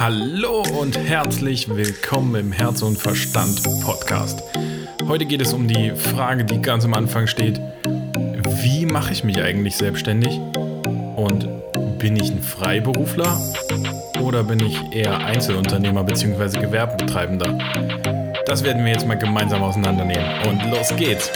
Hallo 0.00 0.62
und 0.80 0.96
herzlich 0.96 1.68
willkommen 1.68 2.34
im 2.34 2.52
Herz 2.52 2.80
und 2.80 2.96
Verstand 2.96 3.62
Podcast. 3.82 4.42
Heute 5.06 5.26
geht 5.26 5.42
es 5.42 5.52
um 5.52 5.68
die 5.68 5.90
Frage, 5.90 6.46
die 6.46 6.62
ganz 6.62 6.86
am 6.86 6.94
Anfang 6.94 7.26
steht. 7.26 7.60
Wie 8.62 8.86
mache 8.86 9.12
ich 9.12 9.24
mich 9.24 9.42
eigentlich 9.42 9.76
selbstständig? 9.76 10.40
Und 11.16 11.46
bin 11.98 12.16
ich 12.16 12.30
ein 12.30 12.42
Freiberufler 12.42 13.38
oder 14.22 14.42
bin 14.42 14.60
ich 14.60 14.80
eher 14.90 15.18
Einzelunternehmer 15.18 16.02
bzw. 16.02 16.58
Gewerbetreibender? 16.58 17.58
Das 18.46 18.64
werden 18.64 18.82
wir 18.86 18.92
jetzt 18.92 19.06
mal 19.06 19.18
gemeinsam 19.18 19.62
auseinandernehmen. 19.62 20.48
Und 20.48 20.64
los 20.70 20.96
geht's! 20.96 21.30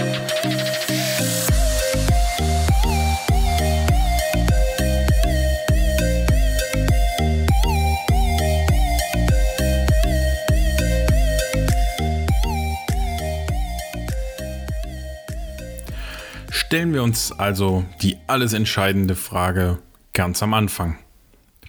Stellen 16.74 16.92
wir 16.92 17.04
uns 17.04 17.30
also 17.30 17.84
die 18.02 18.16
alles 18.26 18.52
entscheidende 18.52 19.14
Frage 19.14 19.78
ganz 20.12 20.42
am 20.42 20.54
Anfang. 20.54 20.98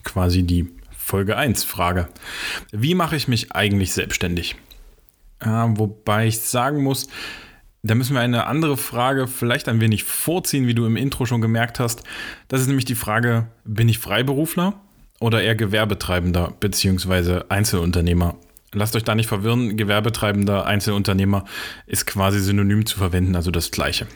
Quasi 0.04 0.41
die 0.41 0.68
Folge 0.98 1.38
1 1.38 1.63
Frage. 1.63 2.08
Wie 2.72 2.96
mache 2.96 3.16
ich 3.16 3.27
mich 3.27 3.52
eigentlich 3.52 3.94
selbstständig? 3.94 4.55
Äh, 5.41 5.46
wobei 5.46 6.26
ich 6.26 6.40
sagen 6.40 6.82
muss, 6.82 7.08
da 7.84 7.94
müssen 7.94 8.16
wir 8.16 8.22
eine 8.22 8.48
andere 8.48 8.77
Frage 8.77 9.27
vielleicht 9.27 9.70
ein 9.70 9.80
wenig 9.80 10.05
vorziehen, 10.05 10.65
wie 10.65 10.74
du 10.74 10.88
im 10.88 10.98
Intro 10.98 11.27
schon 11.27 11.40
gemerkt 11.40 11.80
hast. 11.80 12.02
Das 12.48 12.62
ist 12.62 12.68
nämlich 12.68 12.85
die 12.85 12.96
Frage, 12.96 13.46
bin 13.63 13.87
ich 13.87 13.99
Freiberufler 13.99 14.74
oder 15.20 15.43
eher 15.43 15.54
Gewerbetreibender 15.54 16.55
bzw. 16.60 17.41
Einzelunternehmer? 17.49 18.37
Lasst 18.74 18.96
euch 18.96 19.04
da 19.04 19.13
nicht 19.13 19.27
verwirren, 19.27 19.77
Gewerbetreibender, 19.77 20.65
Einzelunternehmer 20.65 21.46
ist 21.85 22.08
quasi 22.08 22.40
synonym 22.40 22.87
zu 22.87 22.98
verwenden, 22.98 23.35
also 23.35 23.52
das 23.52 23.70
gleiche. 23.70 24.08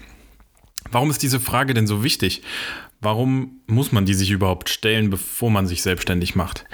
Warum 0.92 1.10
ist 1.10 1.22
diese 1.22 1.40
Frage 1.40 1.74
denn 1.74 1.88
so 1.88 2.04
wichtig? 2.04 2.42
Warum 3.02 3.62
muss 3.68 3.92
man 3.92 4.06
die 4.06 4.14
sich 4.14 4.32
überhaupt 4.32 4.70
stellen, 4.70 5.10
bevor 5.10 5.52
man 5.52 5.68
sich 5.68 5.82
selbstständig 5.82 6.36
macht? 6.36 6.66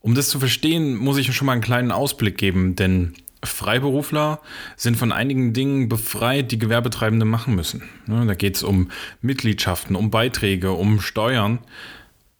Um 0.00 0.14
das 0.14 0.28
zu 0.28 0.40
verstehen, 0.40 0.96
muss 0.96 1.18
ich 1.18 1.34
schon 1.34 1.46
mal 1.46 1.52
einen 1.52 1.62
kleinen 1.62 1.92
Ausblick 1.92 2.36
geben, 2.36 2.74
denn 2.74 3.14
Freiberufler 3.44 4.40
sind 4.76 4.96
von 4.96 5.12
einigen 5.12 5.52
Dingen 5.52 5.88
befreit, 5.88 6.50
die 6.50 6.58
Gewerbetreibende 6.58 7.24
machen 7.24 7.54
müssen. 7.54 7.82
Da 8.06 8.34
geht 8.34 8.56
es 8.56 8.62
um 8.62 8.90
Mitgliedschaften, 9.20 9.96
um 9.96 10.10
Beiträge, 10.10 10.72
um 10.72 11.00
Steuern, 11.00 11.58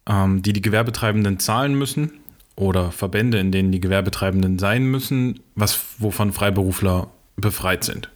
ähm, 0.07 0.41
die 0.41 0.53
die 0.53 0.61
Gewerbetreibenden 0.61 1.39
zahlen 1.39 1.75
müssen 1.75 2.11
oder 2.55 2.91
Verbände, 2.91 3.39
in 3.39 3.51
denen 3.51 3.71
die 3.71 3.81
Gewerbetreibenden 3.81 4.59
sein 4.59 4.85
müssen, 4.85 5.39
was, 5.55 5.79
wovon 5.99 6.31
Freiberufler 6.31 7.09
befreit 7.35 7.83
sind 7.83 8.12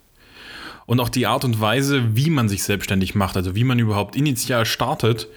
und 0.87 0.99
auch 0.99 1.09
die 1.09 1.27
Art 1.27 1.45
und 1.45 1.61
Weise, 1.61 2.15
wie 2.15 2.31
man 2.31 2.49
sich 2.49 2.63
selbstständig 2.63 3.13
macht, 3.13 3.37
also 3.37 3.53
wie 3.53 3.65
man 3.65 3.77
überhaupt 3.77 4.15
initial 4.15 4.65
startet, 4.65 5.27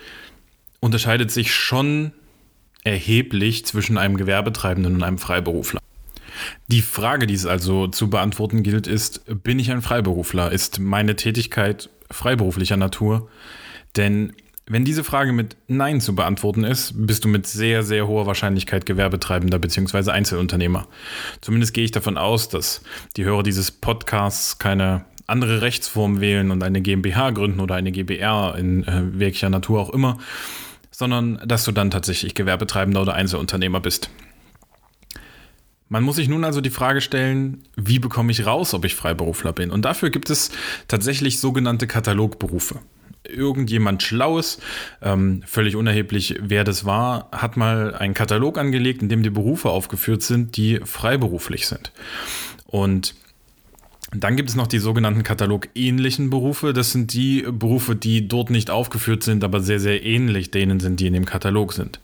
unterscheidet 0.78 1.30
sich 1.30 1.52
schon 1.52 2.12
erheblich 2.84 3.66
zwischen 3.66 3.98
einem 3.98 4.16
Gewerbetreibenden 4.16 4.94
und 4.94 5.02
einem 5.02 5.18
Freiberufler. 5.18 5.80
Die 6.68 6.80
Frage, 6.80 7.26
die 7.26 7.34
es 7.34 7.44
also 7.44 7.88
zu 7.88 8.08
beantworten 8.08 8.62
gilt, 8.62 8.86
ist, 8.86 9.22
bin 9.42 9.58
ich 9.58 9.70
ein 9.70 9.82
Freiberufler? 9.82 10.52
Ist 10.52 10.78
meine 10.78 11.16
Tätigkeit 11.16 11.90
freiberuflicher 12.10 12.78
Natur? 12.78 13.28
Denn 13.96 14.32
wenn 14.66 14.84
diese 14.84 15.02
Frage 15.02 15.32
mit 15.32 15.56
Nein 15.66 16.00
zu 16.00 16.14
beantworten 16.14 16.62
ist, 16.62 16.92
bist 16.94 17.24
du 17.24 17.28
mit 17.28 17.48
sehr, 17.48 17.82
sehr 17.82 18.06
hoher 18.06 18.26
Wahrscheinlichkeit 18.26 18.86
Gewerbetreibender 18.86 19.58
bzw. 19.58 20.12
Einzelunternehmer. 20.12 20.86
Zumindest 21.40 21.74
gehe 21.74 21.82
ich 21.82 21.90
davon 21.90 22.16
aus, 22.16 22.48
dass 22.48 22.80
die 23.16 23.24
Hörer 23.24 23.42
dieses 23.42 23.72
Podcasts 23.72 24.60
keine 24.60 25.04
andere 25.30 25.62
Rechtsform 25.62 26.20
wählen 26.20 26.50
und 26.50 26.62
eine 26.62 26.80
GmbH 26.80 27.30
gründen 27.30 27.60
oder 27.60 27.74
eine 27.74 27.92
GbR 27.92 28.56
in 28.58 28.84
äh, 28.84 29.02
welcher 29.12 29.50
Natur 29.50 29.80
auch 29.80 29.90
immer, 29.90 30.18
sondern 30.90 31.40
dass 31.46 31.64
du 31.64 31.72
dann 31.72 31.90
tatsächlich 31.90 32.34
Gewerbetreibender 32.34 33.02
oder 33.02 33.14
Einzelunternehmer 33.14 33.80
bist. 33.80 34.10
Man 35.88 36.04
muss 36.04 36.16
sich 36.16 36.28
nun 36.28 36.44
also 36.44 36.60
die 36.60 36.70
Frage 36.70 37.00
stellen, 37.00 37.64
wie 37.76 37.98
bekomme 37.98 38.30
ich 38.30 38.46
raus, 38.46 38.74
ob 38.74 38.84
ich 38.84 38.94
Freiberufler 38.94 39.52
bin? 39.52 39.72
Und 39.72 39.84
dafür 39.84 40.10
gibt 40.10 40.30
es 40.30 40.52
tatsächlich 40.86 41.40
sogenannte 41.40 41.88
Katalogberufe. 41.88 42.78
Irgendjemand 43.24 44.04
Schlaues, 44.04 44.60
ähm, 45.02 45.42
völlig 45.46 45.74
unerheblich, 45.74 46.36
wer 46.40 46.62
das 46.62 46.84
war, 46.84 47.28
hat 47.32 47.56
mal 47.56 47.94
einen 47.94 48.14
Katalog 48.14 48.56
angelegt, 48.56 49.02
in 49.02 49.08
dem 49.08 49.24
die 49.24 49.30
Berufe 49.30 49.70
aufgeführt 49.70 50.22
sind, 50.22 50.56
die 50.56 50.78
freiberuflich 50.84 51.66
sind. 51.66 51.90
Und 52.66 53.16
dann 54.12 54.36
gibt 54.36 54.48
es 54.48 54.56
noch 54.56 54.66
die 54.66 54.78
sogenannten 54.78 55.22
katalogähnlichen 55.22 56.30
Berufe. 56.30 56.72
Das 56.72 56.92
sind 56.92 57.12
die 57.12 57.42
Berufe, 57.42 57.94
die 57.94 58.26
dort 58.26 58.50
nicht 58.50 58.70
aufgeführt 58.70 59.22
sind, 59.22 59.44
aber 59.44 59.60
sehr, 59.60 59.80
sehr 59.80 60.04
ähnlich 60.04 60.50
denen 60.50 60.80
sind, 60.80 60.98
die 60.98 61.06
in 61.06 61.14
dem 61.14 61.24
Katalog 61.24 61.72
sind. 61.72 62.00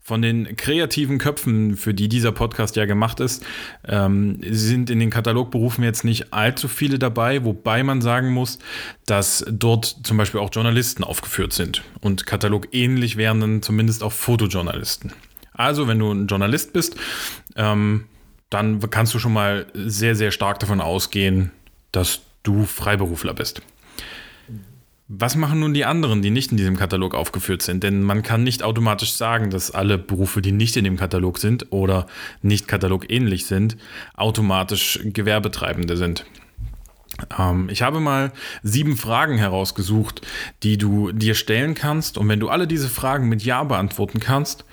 Von 0.00 0.22
den 0.22 0.56
kreativen 0.56 1.18
Köpfen, 1.18 1.76
für 1.76 1.92
die 1.92 2.08
dieser 2.08 2.32
Podcast 2.32 2.76
ja 2.76 2.86
gemacht 2.86 3.20
ist, 3.20 3.44
ähm, 3.86 4.40
sind 4.48 4.88
in 4.88 5.00
den 5.00 5.10
Katalogberufen 5.10 5.84
jetzt 5.84 6.02
nicht 6.02 6.32
allzu 6.32 6.66
viele 6.66 6.98
dabei, 6.98 7.44
wobei 7.44 7.82
man 7.82 8.00
sagen 8.00 8.30
muss, 8.30 8.58
dass 9.04 9.44
dort 9.50 9.84
zum 10.04 10.16
Beispiel 10.16 10.40
auch 10.40 10.48
Journalisten 10.50 11.04
aufgeführt 11.04 11.52
sind. 11.52 11.82
Und 12.00 12.24
katalogähnlich 12.24 13.18
wären 13.18 13.40
dann 13.40 13.60
zumindest 13.60 14.02
auch 14.02 14.12
Fotojournalisten. 14.12 15.12
Also, 15.52 15.88
wenn 15.88 15.98
du 15.98 16.10
ein 16.10 16.26
Journalist 16.26 16.72
bist, 16.72 16.96
ähm, 17.56 18.04
dann 18.50 18.80
kannst 18.90 19.14
du 19.14 19.18
schon 19.18 19.32
mal 19.32 19.66
sehr, 19.74 20.14
sehr 20.14 20.30
stark 20.30 20.58
davon 20.58 20.80
ausgehen, 20.80 21.50
dass 21.92 22.20
du 22.42 22.64
Freiberufler 22.64 23.34
bist. 23.34 23.62
Was 25.10 25.36
machen 25.36 25.60
nun 25.60 25.72
die 25.72 25.86
anderen, 25.86 26.20
die 26.20 26.28
nicht 26.28 26.50
in 26.50 26.58
diesem 26.58 26.76
Katalog 26.76 27.14
aufgeführt 27.14 27.62
sind? 27.62 27.82
Denn 27.82 28.02
man 28.02 28.22
kann 28.22 28.42
nicht 28.42 28.62
automatisch 28.62 29.14
sagen, 29.14 29.48
dass 29.48 29.70
alle 29.70 29.96
Berufe, 29.96 30.42
die 30.42 30.52
nicht 30.52 30.76
in 30.76 30.84
dem 30.84 30.98
Katalog 30.98 31.38
sind 31.38 31.72
oder 31.72 32.06
nicht 32.42 32.68
katalogähnlich 32.68 33.46
sind, 33.46 33.78
automatisch 34.14 35.00
Gewerbetreibende 35.02 35.96
sind. 35.96 36.26
Ähm, 37.38 37.70
ich 37.70 37.80
habe 37.80 38.00
mal 38.00 38.32
sieben 38.62 38.98
Fragen 38.98 39.38
herausgesucht, 39.38 40.26
die 40.62 40.76
du 40.76 41.12
dir 41.12 41.34
stellen 41.34 41.74
kannst. 41.74 42.18
Und 42.18 42.28
wenn 42.28 42.40
du 42.40 42.50
alle 42.50 42.66
diese 42.66 42.90
Fragen 42.90 43.30
mit 43.30 43.42
Ja 43.42 43.64
beantworten 43.64 44.20
kannst, 44.20 44.66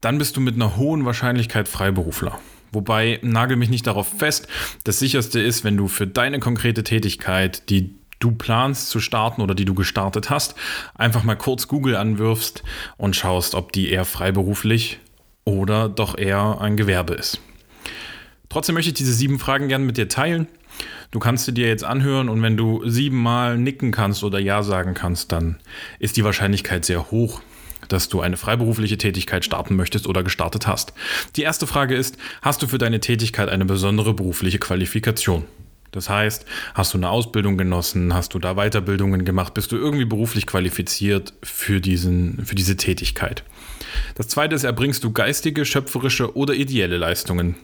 dann 0.00 0.18
bist 0.18 0.36
du 0.36 0.40
mit 0.40 0.54
einer 0.54 0.76
hohen 0.76 1.04
Wahrscheinlichkeit 1.04 1.66
Freiberufler. 1.66 2.38
Wobei, 2.72 3.18
nagel 3.22 3.56
mich 3.56 3.70
nicht 3.70 3.86
darauf 3.86 4.08
fest. 4.18 4.48
Das 4.84 4.98
sicherste 4.98 5.40
ist, 5.40 5.64
wenn 5.64 5.76
du 5.76 5.88
für 5.88 6.06
deine 6.06 6.40
konkrete 6.40 6.84
Tätigkeit, 6.84 7.68
die 7.70 7.94
du 8.18 8.32
planst 8.32 8.88
zu 8.88 9.00
starten 9.00 9.42
oder 9.42 9.54
die 9.54 9.64
du 9.64 9.74
gestartet 9.74 10.30
hast, 10.30 10.54
einfach 10.94 11.22
mal 11.22 11.36
kurz 11.36 11.68
Google 11.68 11.96
anwirfst 11.96 12.62
und 12.96 13.14
schaust, 13.14 13.54
ob 13.54 13.72
die 13.72 13.90
eher 13.90 14.04
freiberuflich 14.04 15.00
oder 15.44 15.88
doch 15.88 16.16
eher 16.16 16.60
ein 16.60 16.76
Gewerbe 16.76 17.14
ist. 17.14 17.40
Trotzdem 18.48 18.74
möchte 18.74 18.90
ich 18.90 18.94
diese 18.94 19.12
sieben 19.12 19.38
Fragen 19.38 19.68
gerne 19.68 19.84
mit 19.84 19.96
dir 19.96 20.08
teilen. 20.08 20.48
Du 21.10 21.18
kannst 21.18 21.44
sie 21.44 21.54
dir 21.54 21.68
jetzt 21.68 21.84
anhören 21.84 22.28
und 22.28 22.42
wenn 22.42 22.56
du 22.56 22.88
siebenmal 22.88 23.58
nicken 23.58 23.92
kannst 23.92 24.24
oder 24.24 24.38
Ja 24.38 24.62
sagen 24.62 24.94
kannst, 24.94 25.32
dann 25.32 25.58
ist 25.98 26.16
die 26.16 26.24
Wahrscheinlichkeit 26.24 26.84
sehr 26.84 27.10
hoch, 27.10 27.40
dass 27.88 28.08
du 28.08 28.20
eine 28.20 28.36
freiberufliche 28.36 28.98
Tätigkeit 28.98 29.44
starten 29.44 29.76
möchtest 29.76 30.06
oder 30.06 30.22
gestartet 30.22 30.66
hast. 30.66 30.92
Die 31.36 31.42
erste 31.42 31.66
Frage 31.66 31.94
ist, 31.94 32.16
hast 32.42 32.62
du 32.62 32.66
für 32.66 32.78
deine 32.78 33.00
Tätigkeit 33.00 33.48
eine 33.48 33.64
besondere 33.64 34.14
berufliche 34.14 34.58
Qualifikation? 34.58 35.44
Das 35.92 36.10
heißt, 36.10 36.44
hast 36.74 36.92
du 36.92 36.98
eine 36.98 37.08
Ausbildung 37.08 37.56
genossen, 37.56 38.12
hast 38.12 38.34
du 38.34 38.38
da 38.38 38.54
Weiterbildungen 38.54 39.24
gemacht, 39.24 39.54
bist 39.54 39.72
du 39.72 39.76
irgendwie 39.76 40.04
beruflich 40.04 40.46
qualifiziert 40.46 41.32
für, 41.42 41.80
diesen, 41.80 42.44
für 42.44 42.54
diese 42.54 42.76
Tätigkeit? 42.76 43.44
Das 44.14 44.28
zweite 44.28 44.54
ist, 44.54 44.64
erbringst 44.64 45.02
du 45.04 45.12
geistige, 45.12 45.64
schöpferische 45.64 46.36
oder 46.36 46.52
ideelle 46.52 46.98
Leistungen? 46.98 47.56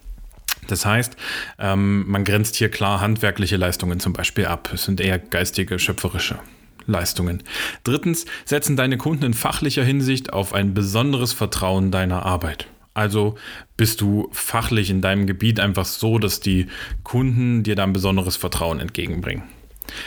Das 0.69 0.87
heißt, 0.87 1.17
ähm, 1.59 2.09
man 2.09 2.25
grenzt 2.25 2.57
hier 2.57 2.71
klar 2.71 3.01
handwerkliche 3.01 3.57
Leistungen 3.57 4.01
zum 4.01 4.13
Beispiel 4.13 4.47
ab. 4.47 4.71
Es 4.73 4.85
sind 4.85 5.01
eher 5.01 5.19
geistige, 5.19 5.79
schöpferische. 5.79 6.39
Leistungen. 6.87 7.43
Drittens 7.85 8.27
setzen 8.45 8.77
deine 8.77 8.99
Kunden 8.99 9.25
in 9.25 9.35
fachlicher 9.35 9.85
Hinsicht 9.85 10.33
auf 10.33 10.53
ein 10.53 10.75
besonderes 10.75 11.33
Vertrauen 11.33 11.91
deiner 11.91 12.25
Arbeit. 12.25 12.67
Also 12.95 13.37
bist 13.77 14.01
du 14.01 14.29
fachlich 14.33 14.91
in 14.91 15.01
deinem 15.01 15.27
Gebiet 15.27 15.61
einfach 15.61 15.87
so, 15.87 16.19
dass 16.19 16.41
die 16.41 16.67
Kunden 17.05 17.63
dir 17.63 17.75
da 17.75 17.85
ein 17.85 17.93
besonderes 17.93 18.37
Vertrauen 18.37 18.81
entgegenbringen. 18.81 19.45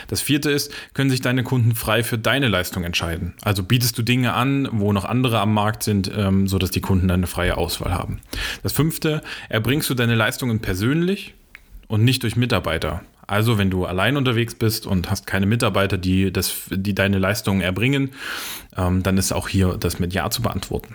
Das 0.08 0.20
vierte 0.20 0.50
ist, 0.50 0.72
können 0.94 1.10
sich 1.10 1.20
deine 1.20 1.42
Kunden 1.42 1.74
frei 1.74 2.02
für 2.02 2.18
deine 2.18 2.48
Leistung 2.48 2.84
entscheiden. 2.84 3.34
Also 3.42 3.62
bietest 3.62 3.96
du 3.98 4.02
Dinge 4.02 4.32
an, 4.32 4.68
wo 4.72 4.92
noch 4.92 5.04
andere 5.04 5.40
am 5.40 5.52
Markt 5.52 5.82
sind, 5.82 6.10
ähm, 6.16 6.48
sodass 6.48 6.70
die 6.70 6.80
Kunden 6.80 7.10
eine 7.10 7.26
freie 7.26 7.56
Auswahl 7.56 7.92
haben. 7.92 8.20
Das 8.62 8.72
fünfte, 8.72 9.22
erbringst 9.48 9.90
du 9.90 9.94
deine 9.94 10.14
Leistungen 10.14 10.60
persönlich 10.60 11.34
und 11.88 12.04
nicht 12.04 12.22
durch 12.22 12.36
Mitarbeiter. 12.36 13.02
Also, 13.26 13.58
wenn 13.58 13.70
du 13.70 13.86
allein 13.86 14.16
unterwegs 14.16 14.54
bist 14.54 14.86
und 14.86 15.10
hast 15.10 15.26
keine 15.26 15.46
Mitarbeiter, 15.46 15.98
die, 15.98 16.32
das, 16.32 16.54
die 16.70 16.94
deine 16.94 17.18
Leistungen 17.18 17.60
erbringen, 17.60 18.10
ähm, 18.76 19.02
dann 19.02 19.18
ist 19.18 19.32
auch 19.32 19.48
hier 19.48 19.76
das 19.78 19.98
mit 19.98 20.12
Ja 20.12 20.30
zu 20.30 20.42
beantworten. 20.42 20.94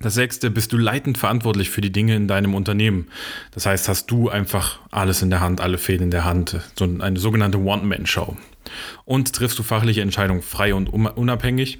Das 0.00 0.14
sechste, 0.14 0.50
bist 0.50 0.72
du 0.72 0.76
leitend 0.76 1.16
verantwortlich 1.16 1.70
für 1.70 1.80
die 1.80 1.92
Dinge 1.92 2.16
in 2.16 2.28
deinem 2.28 2.54
Unternehmen. 2.54 3.08
Das 3.52 3.64
heißt, 3.64 3.88
hast 3.88 4.10
du 4.10 4.28
einfach 4.28 4.78
alles 4.90 5.22
in 5.22 5.30
der 5.30 5.40
Hand, 5.40 5.60
alle 5.60 5.78
Fäden 5.78 6.04
in 6.04 6.10
der 6.10 6.24
Hand, 6.24 6.60
so 6.78 6.84
eine 7.00 7.18
sogenannte 7.18 7.58
One-Man-Show. 7.58 8.36
Und 9.04 9.32
triffst 9.32 9.58
du 9.58 9.62
fachliche 9.62 10.02
Entscheidungen 10.02 10.42
frei 10.42 10.74
und 10.74 10.88
unabhängig. 10.88 11.78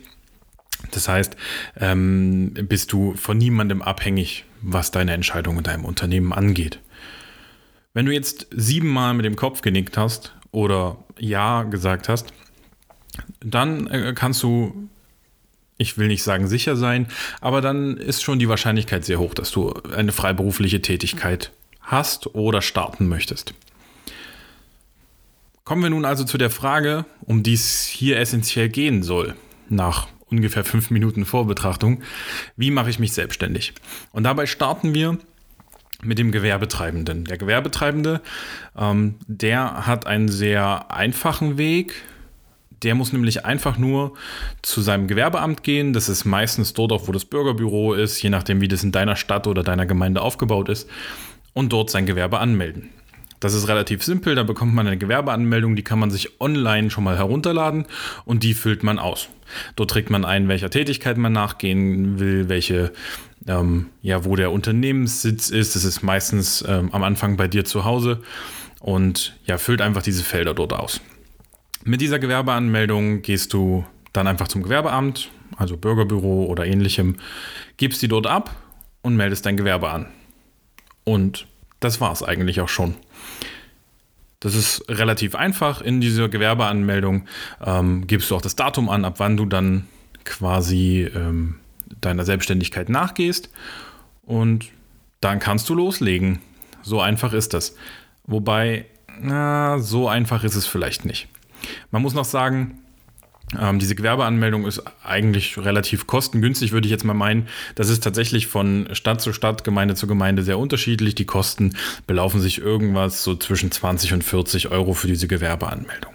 Das 0.93 1.09
heißt, 1.09 1.37
ähm, 1.79 2.55
bist 2.55 2.93
du 2.93 3.15
von 3.15 3.37
niemandem 3.37 3.83
abhängig, 3.83 4.45
was 4.63 4.91
deine 4.91 5.13
Entscheidung 5.13 5.59
in 5.59 5.65
deinem 5.65 5.85
Unternehmen 5.85 6.33
angeht. 6.33 6.81
Wenn 7.97 8.05
du 8.05 8.13
jetzt 8.13 8.49
siebenmal 8.51 9.15
mit 9.15 9.25
dem 9.25 9.37
Kopf 9.37 9.63
genickt 9.63 9.97
hast 9.97 10.35
oder 10.51 10.99
Ja 11.19 11.63
gesagt 11.63 12.11
hast, 12.11 12.35
dann 13.41 13.87
äh, 13.87 14.13
kannst 14.15 14.43
du 14.43 14.91
ich 15.79 15.97
will 15.97 16.07
nicht 16.07 16.23
sagen 16.23 16.47
sicher 16.47 16.77
sein, 16.77 17.07
aber 17.41 17.63
dann 17.63 17.97
ist 17.97 18.23
schon 18.23 18.39
die 18.39 18.51
Wahrscheinlichkeit 18.51 19.07
sehr 19.07 19.19
hoch, 19.19 19.33
dass 19.33 19.51
du 19.51 19.73
eine 19.95 20.13
freiberufliche 20.13 20.83
Tätigkeit 20.83 21.53
hast 21.81 22.35
oder 22.35 22.61
starten 22.61 23.09
möchtest. 23.09 23.55
Kommen 25.65 25.83
wir 25.83 25.89
nun 25.89 26.05
also 26.05 26.25
zu 26.25 26.37
der 26.37 26.51
Frage, 26.51 27.07
um 27.23 27.43
die 27.43 27.55
es 27.55 27.87
hier 27.87 28.19
essentiell 28.19 28.69
gehen 28.69 29.03
soll, 29.05 29.35
nach 29.71 30.09
ungefähr 30.27 30.65
fünf 30.65 30.91
Minuten 30.91 31.25
Vorbetrachtung. 31.25 32.03
Wie 32.57 32.71
mache 32.71 32.91
ich 32.91 32.99
mich 32.99 33.15
selbstständig? 33.15 33.73
Und 34.13 34.25
dabei 34.25 34.45
starten 34.45 34.93
wir 34.93 35.17
mit 36.03 36.19
dem 36.19 36.33
Gewerbetreibenden. 36.33 37.25
Der 37.25 37.39
Gewerbetreibende, 37.39 38.21
ähm, 38.77 39.17
der 39.27 39.87
hat 39.87 40.07
einen 40.07 40.29
sehr 40.29 40.91
einfachen 40.91 41.59
Weg, 41.59 41.95
der 42.83 42.95
muss 42.95 43.13
nämlich 43.13 43.45
einfach 43.45 43.79
nur 43.79 44.15
zu 44.63 44.83
seinem 44.83 45.09
Gewerbeamt 45.09 45.63
gehen. 45.63 45.93
Das 45.93 46.09
ist 46.09 46.25
meistens 46.25 46.75
dort 46.75 46.93
auch, 46.93 47.09
wo 47.09 47.13
das 47.13 47.25
Bürgerbüro 47.25 47.95
ist, 47.95 48.21
je 48.23 48.31
nachdem, 48.31 48.61
wie 48.61 48.69
das 48.69 48.85
in 48.85 48.93
deiner 48.93 49.17
Stadt 49.17 49.47
oder 49.47 49.63
deiner 49.63 49.87
Gemeinde 49.87 50.21
aufgebaut 50.21 50.69
ist, 50.69 50.89
und 51.53 51.73
dort 51.73 51.91
sein 51.91 52.05
Gewerbe 52.05 52.39
anmelden. 52.39 52.91
Das 53.41 53.55
ist 53.55 53.69
relativ 53.69 54.03
simpel, 54.03 54.35
da 54.35 54.43
bekommt 54.43 54.75
man 54.75 54.87
eine 54.87 54.99
Gewerbeanmeldung, 54.99 55.77
die 55.77 55.85
kann 55.85 55.99
man 55.99 56.11
sich 56.11 56.41
online 56.41 56.91
schon 56.91 57.05
mal 57.05 57.17
herunterladen 57.17 57.87
und 58.25 58.43
die 58.43 58.55
füllt 58.55 58.83
man 58.83 58.99
aus. 58.99 59.29
Dort 59.77 59.91
trägt 59.91 60.11
man 60.11 60.25
ein, 60.25 60.49
welcher 60.49 60.71
Tätigkeit 60.71 61.17
man 61.17 61.33
nachgehen 61.33 62.19
will, 62.19 62.49
welche, 62.49 62.93
ähm, 63.47 63.87
ja, 64.03 64.25
wo 64.25 64.37
der 64.37 64.53
Unternehmenssitz 64.53 65.51
ist. 65.51 65.77
Das 65.77 65.85
ist 65.85 66.03
meistens 66.03 66.65
ähm, 66.67 66.91
am 66.93 67.03
Anfang 67.03 67.37
bei 67.37 67.49
dir 67.49 67.65
zu 67.65 67.85
Hause 67.85 68.23
und 68.81 69.37
ja, 69.47 69.59
füllt 69.59 69.81
einfach 69.81 70.03
diese 70.03 70.23
Felder 70.25 70.55
dort 70.55 70.73
aus. 70.73 71.01
Mit 71.85 72.01
dieser 72.01 72.19
Gewerbeanmeldung 72.19 73.23
gehst 73.23 73.53
du 73.53 73.85
dann 74.13 74.27
einfach 74.27 74.49
zum 74.49 74.63
Gewerbeamt, 74.63 75.31
also 75.57 75.77
Bürgerbüro 75.77 76.47
oder 76.47 76.67
ähnlichem, 76.67 77.17
gibst 77.77 78.03
die 78.03 78.09
dort 78.09 78.27
ab 78.27 78.57
und 79.03 79.17
meldest 79.17 79.47
dein 79.47 79.57
Gewerbe 79.57 79.91
an. 79.91 80.07
Und 81.05 81.47
das 81.81 82.01
war 82.01 82.13
es 82.13 82.23
eigentlich 82.23 82.61
auch 82.61 82.69
schon. 82.69 82.97
Das 84.41 84.55
ist 84.55 84.85
relativ 84.89 85.35
einfach. 85.35 85.81
In 85.81 86.01
dieser 86.01 86.29
Gewerbeanmeldung 86.29 87.27
ähm, 87.65 88.07
gibst 88.07 88.31
du 88.31 88.37
auch 88.37 88.43
das 88.43 88.57
Datum 88.57 88.89
an, 88.89 89.05
ab 89.05 89.15
wann 89.19 89.37
du 89.37 89.47
dann 89.47 89.87
quasi 90.25 91.09
ähm, 91.15 91.57
deiner 92.01 92.25
Selbstständigkeit 92.25 92.89
nachgehst. 92.89 93.51
Und 94.25 94.67
dann 95.21 95.39
kannst 95.39 95.69
du 95.69 95.75
loslegen. 95.75 96.41
So 96.83 97.01
einfach 97.01 97.33
ist 97.33 97.55
das. 97.55 97.77
Wobei, 98.25 98.87
na, 99.21 99.79
so 99.79 100.09
einfach 100.09 100.45
ist 100.45 100.57
es 100.57 100.67
vielleicht 100.67 101.05
nicht. 101.05 101.29
Man 101.91 102.03
muss 102.03 102.15
noch 102.15 102.25
sagen, 102.25 102.79
ähm, 103.61 103.79
diese 103.79 103.95
Gewerbeanmeldung 103.95 104.67
ist 104.67 104.83
eigentlich 105.05 105.57
relativ 105.59 106.07
kostengünstig, 106.07 106.73
würde 106.73 106.87
ich 106.87 106.91
jetzt 106.91 107.05
mal 107.05 107.15
meinen. 107.15 107.49
Das 107.77 107.89
ist 107.89 108.03
tatsächlich 108.03 108.49
von 108.49 108.89
Stadt 108.93 109.21
zu 109.21 109.33
Stadt, 109.33 109.63
Gemeinde 109.63 109.95
zu 109.95 110.07
Gemeinde 110.07 110.43
sehr 110.43 110.59
unterschiedlich. 110.59 111.15
Die 111.15 111.27
Kosten 111.27 111.77
belaufen 112.07 112.41
sich 112.41 112.59
irgendwas 112.59 113.23
so 113.23 113.37
zwischen 113.37 113.71
20 113.71 114.15
und 114.15 114.25
40 114.25 114.71
Euro 114.71 114.95
für 114.95 115.07
diese 115.07 115.29
Gewerbeanmeldung. 115.29 116.13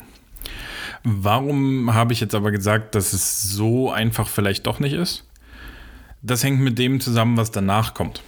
Warum 1.04 1.94
habe 1.94 2.14
ich 2.14 2.20
jetzt 2.20 2.36
aber 2.36 2.52
gesagt, 2.52 2.96
dass 2.96 3.14
es 3.14 3.44
so 3.44 3.90
einfach 3.90 4.28
vielleicht 4.28 4.68
doch 4.68 4.80
nicht 4.80 4.94
ist? 4.94 5.26
Das 6.22 6.44
hängt 6.44 6.60
mit 6.60 6.78
dem 6.78 7.00
zusammen, 7.00 7.38
was 7.38 7.50
danach 7.50 7.94
kommt. 7.94 8.22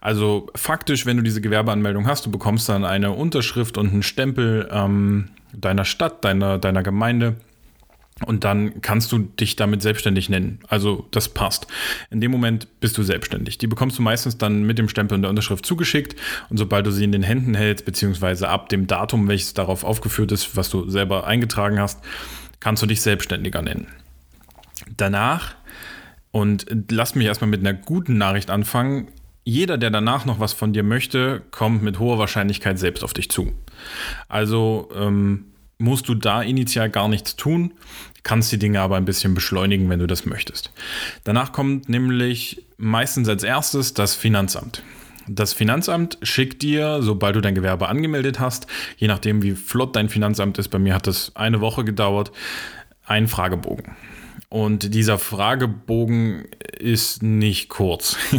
Also 0.00 0.48
faktisch, 0.54 1.06
wenn 1.06 1.16
du 1.16 1.22
diese 1.24 1.40
Gewerbeanmeldung 1.40 2.06
hast, 2.06 2.26
du 2.26 2.30
bekommst 2.30 2.68
dann 2.68 2.84
eine 2.84 3.10
Unterschrift 3.10 3.78
und 3.78 3.90
einen 3.90 4.02
Stempel 4.04 4.68
ähm, 4.70 5.30
deiner 5.52 5.84
Stadt, 5.84 6.24
deiner, 6.24 6.58
deiner 6.58 6.84
Gemeinde. 6.84 7.36
Und 8.24 8.44
dann 8.44 8.80
kannst 8.80 9.12
du 9.12 9.18
dich 9.18 9.56
damit 9.56 9.82
selbstständig 9.82 10.30
nennen. 10.30 10.60
Also 10.68 11.06
das 11.10 11.28
passt. 11.28 11.66
In 12.10 12.22
dem 12.22 12.30
Moment 12.30 12.80
bist 12.80 12.96
du 12.96 13.02
selbstständig. 13.02 13.58
Die 13.58 13.66
bekommst 13.66 13.98
du 13.98 14.02
meistens 14.02 14.38
dann 14.38 14.62
mit 14.62 14.78
dem 14.78 14.88
Stempel 14.88 15.16
und 15.16 15.22
der 15.22 15.28
Unterschrift 15.28 15.66
zugeschickt. 15.66 16.16
Und 16.48 16.56
sobald 16.56 16.86
du 16.86 16.90
sie 16.90 17.04
in 17.04 17.12
den 17.12 17.22
Händen 17.22 17.54
hältst, 17.54 17.84
beziehungsweise 17.84 18.48
ab 18.48 18.70
dem 18.70 18.86
Datum, 18.86 19.28
welches 19.28 19.52
darauf 19.52 19.84
aufgeführt 19.84 20.32
ist, 20.32 20.56
was 20.56 20.70
du 20.70 20.88
selber 20.88 21.26
eingetragen 21.26 21.78
hast, 21.78 22.00
kannst 22.58 22.82
du 22.82 22.86
dich 22.86 23.02
selbstständiger 23.02 23.60
nennen. 23.60 23.88
Danach, 24.96 25.54
und 26.30 26.66
lass 26.90 27.16
mich 27.16 27.26
erstmal 27.26 27.50
mit 27.50 27.60
einer 27.60 27.74
guten 27.74 28.16
Nachricht 28.16 28.48
anfangen, 28.50 29.08
jeder, 29.44 29.78
der 29.78 29.90
danach 29.90 30.24
noch 30.24 30.40
was 30.40 30.52
von 30.52 30.72
dir 30.72 30.82
möchte, 30.82 31.42
kommt 31.50 31.82
mit 31.82 31.98
hoher 31.98 32.18
Wahrscheinlichkeit 32.18 32.78
selbst 32.78 33.04
auf 33.04 33.12
dich 33.12 33.30
zu. 33.30 33.52
Also 34.28 34.90
ähm, 34.94 35.44
musst 35.78 36.08
du 36.08 36.14
da 36.14 36.42
initial 36.42 36.90
gar 36.90 37.08
nichts 37.08 37.36
tun, 37.36 37.72
kannst 38.22 38.50
die 38.50 38.58
Dinge 38.58 38.80
aber 38.80 38.96
ein 38.96 39.04
bisschen 39.04 39.34
beschleunigen, 39.34 39.88
wenn 39.88 39.98
du 39.98 40.06
das 40.06 40.26
möchtest. 40.26 40.72
Danach 41.24 41.52
kommt 41.52 41.88
nämlich 41.88 42.64
meistens 42.76 43.28
als 43.28 43.42
erstes 43.42 43.94
das 43.94 44.14
Finanzamt. 44.14 44.82
Das 45.28 45.52
Finanzamt 45.52 46.18
schickt 46.22 46.62
dir, 46.62 47.02
sobald 47.02 47.34
du 47.34 47.40
dein 47.40 47.54
Gewerbe 47.54 47.88
angemeldet 47.88 48.38
hast, 48.38 48.68
je 48.96 49.08
nachdem 49.08 49.42
wie 49.42 49.52
flott 49.52 49.96
dein 49.96 50.08
Finanzamt 50.08 50.58
ist, 50.58 50.68
bei 50.68 50.78
mir 50.78 50.94
hat 50.94 51.06
das 51.06 51.34
eine 51.34 51.60
Woche 51.60 51.84
gedauert, 51.84 52.30
einen 53.04 53.26
Fragebogen. 53.26 53.96
Und 54.48 54.94
dieser 54.94 55.18
Fragebogen 55.18 56.46
ist 56.78 57.22
nicht 57.22 57.68
kurz. 57.68 58.16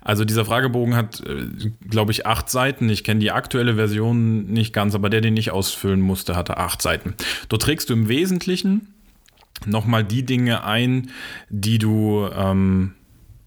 Also 0.00 0.24
dieser 0.24 0.46
Fragebogen 0.46 0.96
hat, 0.96 1.20
äh, 1.20 1.70
glaube 1.86 2.12
ich, 2.12 2.24
acht 2.24 2.48
Seiten. 2.48 2.88
Ich 2.88 3.04
kenne 3.04 3.20
die 3.20 3.30
aktuelle 3.30 3.74
Version 3.74 4.46
nicht 4.46 4.72
ganz, 4.72 4.94
aber 4.94 5.10
der, 5.10 5.20
den 5.20 5.36
ich 5.36 5.50
ausfüllen 5.50 6.00
musste, 6.00 6.34
hatte 6.34 6.56
acht 6.56 6.80
Seiten. 6.80 7.14
Dort 7.50 7.60
trägst 7.60 7.90
du 7.90 7.92
im 7.92 8.08
Wesentlichen 8.08 8.94
nochmal 9.66 10.04
die 10.04 10.24
Dinge 10.24 10.64
ein, 10.64 11.10
die 11.50 11.78
du 11.78 12.26
ähm, 12.34 12.94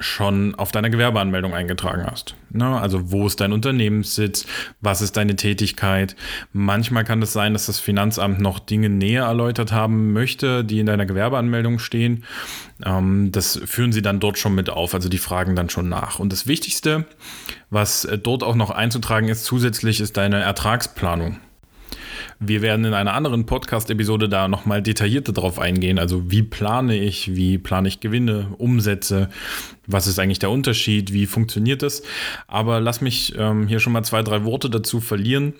schon 0.02 0.56
auf 0.56 0.72
deiner 0.72 0.90
Gewerbeanmeldung 0.90 1.54
eingetragen 1.54 2.06
hast. 2.06 2.36
Ne? 2.50 2.66
Also 2.66 3.12
wo 3.12 3.28
ist 3.28 3.40
dein 3.40 3.54
Unternehmenssitz, 3.54 4.46
was 4.82 5.02
ist 5.02 5.18
deine 5.18 5.36
Tätigkeit. 5.36 6.16
Manchmal 6.54 7.04
kann 7.04 7.22
es 7.22 7.34
sein, 7.34 7.54
dass 7.54 7.68
das 7.68 7.80
Finanzamt 7.80 8.40
noch 8.40 8.60
Dinge 8.60 8.90
näher 8.90 9.24
erläutert 9.24 9.72
haben 9.72 10.14
möchte, 10.14 10.64
die 10.64 10.80
in 10.80 10.86
deiner 10.86 11.06
Gewerbeanmeldung 11.06 11.80
stehen. 11.80 12.24
Ähm, 12.84 13.32
das 13.32 13.62
führen 13.66 13.92
sie 13.92 14.02
dann 14.02 14.20
dort 14.20 14.38
schon 14.38 14.56
mit 14.56 14.70
auf, 14.70 14.94
also 14.94 15.10
die 15.10 15.18
fragen 15.18 15.56
dann 15.56 15.70
schon 15.70 15.90
nach. 15.90 16.20
Und 16.20 16.34
das 16.34 16.48
Wichtigste, 16.48 17.06
was 17.70 18.06
äh, 18.06 18.18
dort 18.18 18.44
auch 18.44 18.56
noch 18.56 18.72
einzutragen 18.72 19.30
ist, 19.30 19.46
zusätzlich 19.46 20.02
ist 20.02 20.18
deine 20.18 20.42
Ertragsplanung. 20.42 21.38
Wir 22.44 22.64
werden 22.64 22.86
in 22.86 22.96
einer 22.96 23.14
anderen 23.14 23.46
Podcast-Episode 23.46 24.28
da 24.28 24.48
nochmal 24.48 24.82
detaillierter 24.82 25.32
drauf 25.32 25.60
eingehen. 25.60 26.00
Also 26.00 26.32
wie 26.32 26.42
plane 26.42 26.98
ich, 26.98 27.36
wie 27.36 27.60
plane 27.60 27.88
ich 27.88 28.00
Gewinne, 28.00 28.48
Umsätze, 28.58 29.30
was 29.86 30.08
ist 30.08 30.18
eigentlich 30.18 30.40
der 30.40 30.50
Unterschied, 30.50 31.14
wie 31.14 31.28
funktioniert 31.28 31.84
das. 31.84 32.02
Aber 32.48 32.80
lass 32.80 33.00
mich 33.00 33.36
ähm, 33.38 33.68
hier 33.68 33.80
schon 33.80 33.94
mal 33.94 34.02
zwei, 34.02 34.24
drei 34.24 34.44
Worte 34.44 34.72
dazu 34.72 35.02
verlieren. 35.02 35.54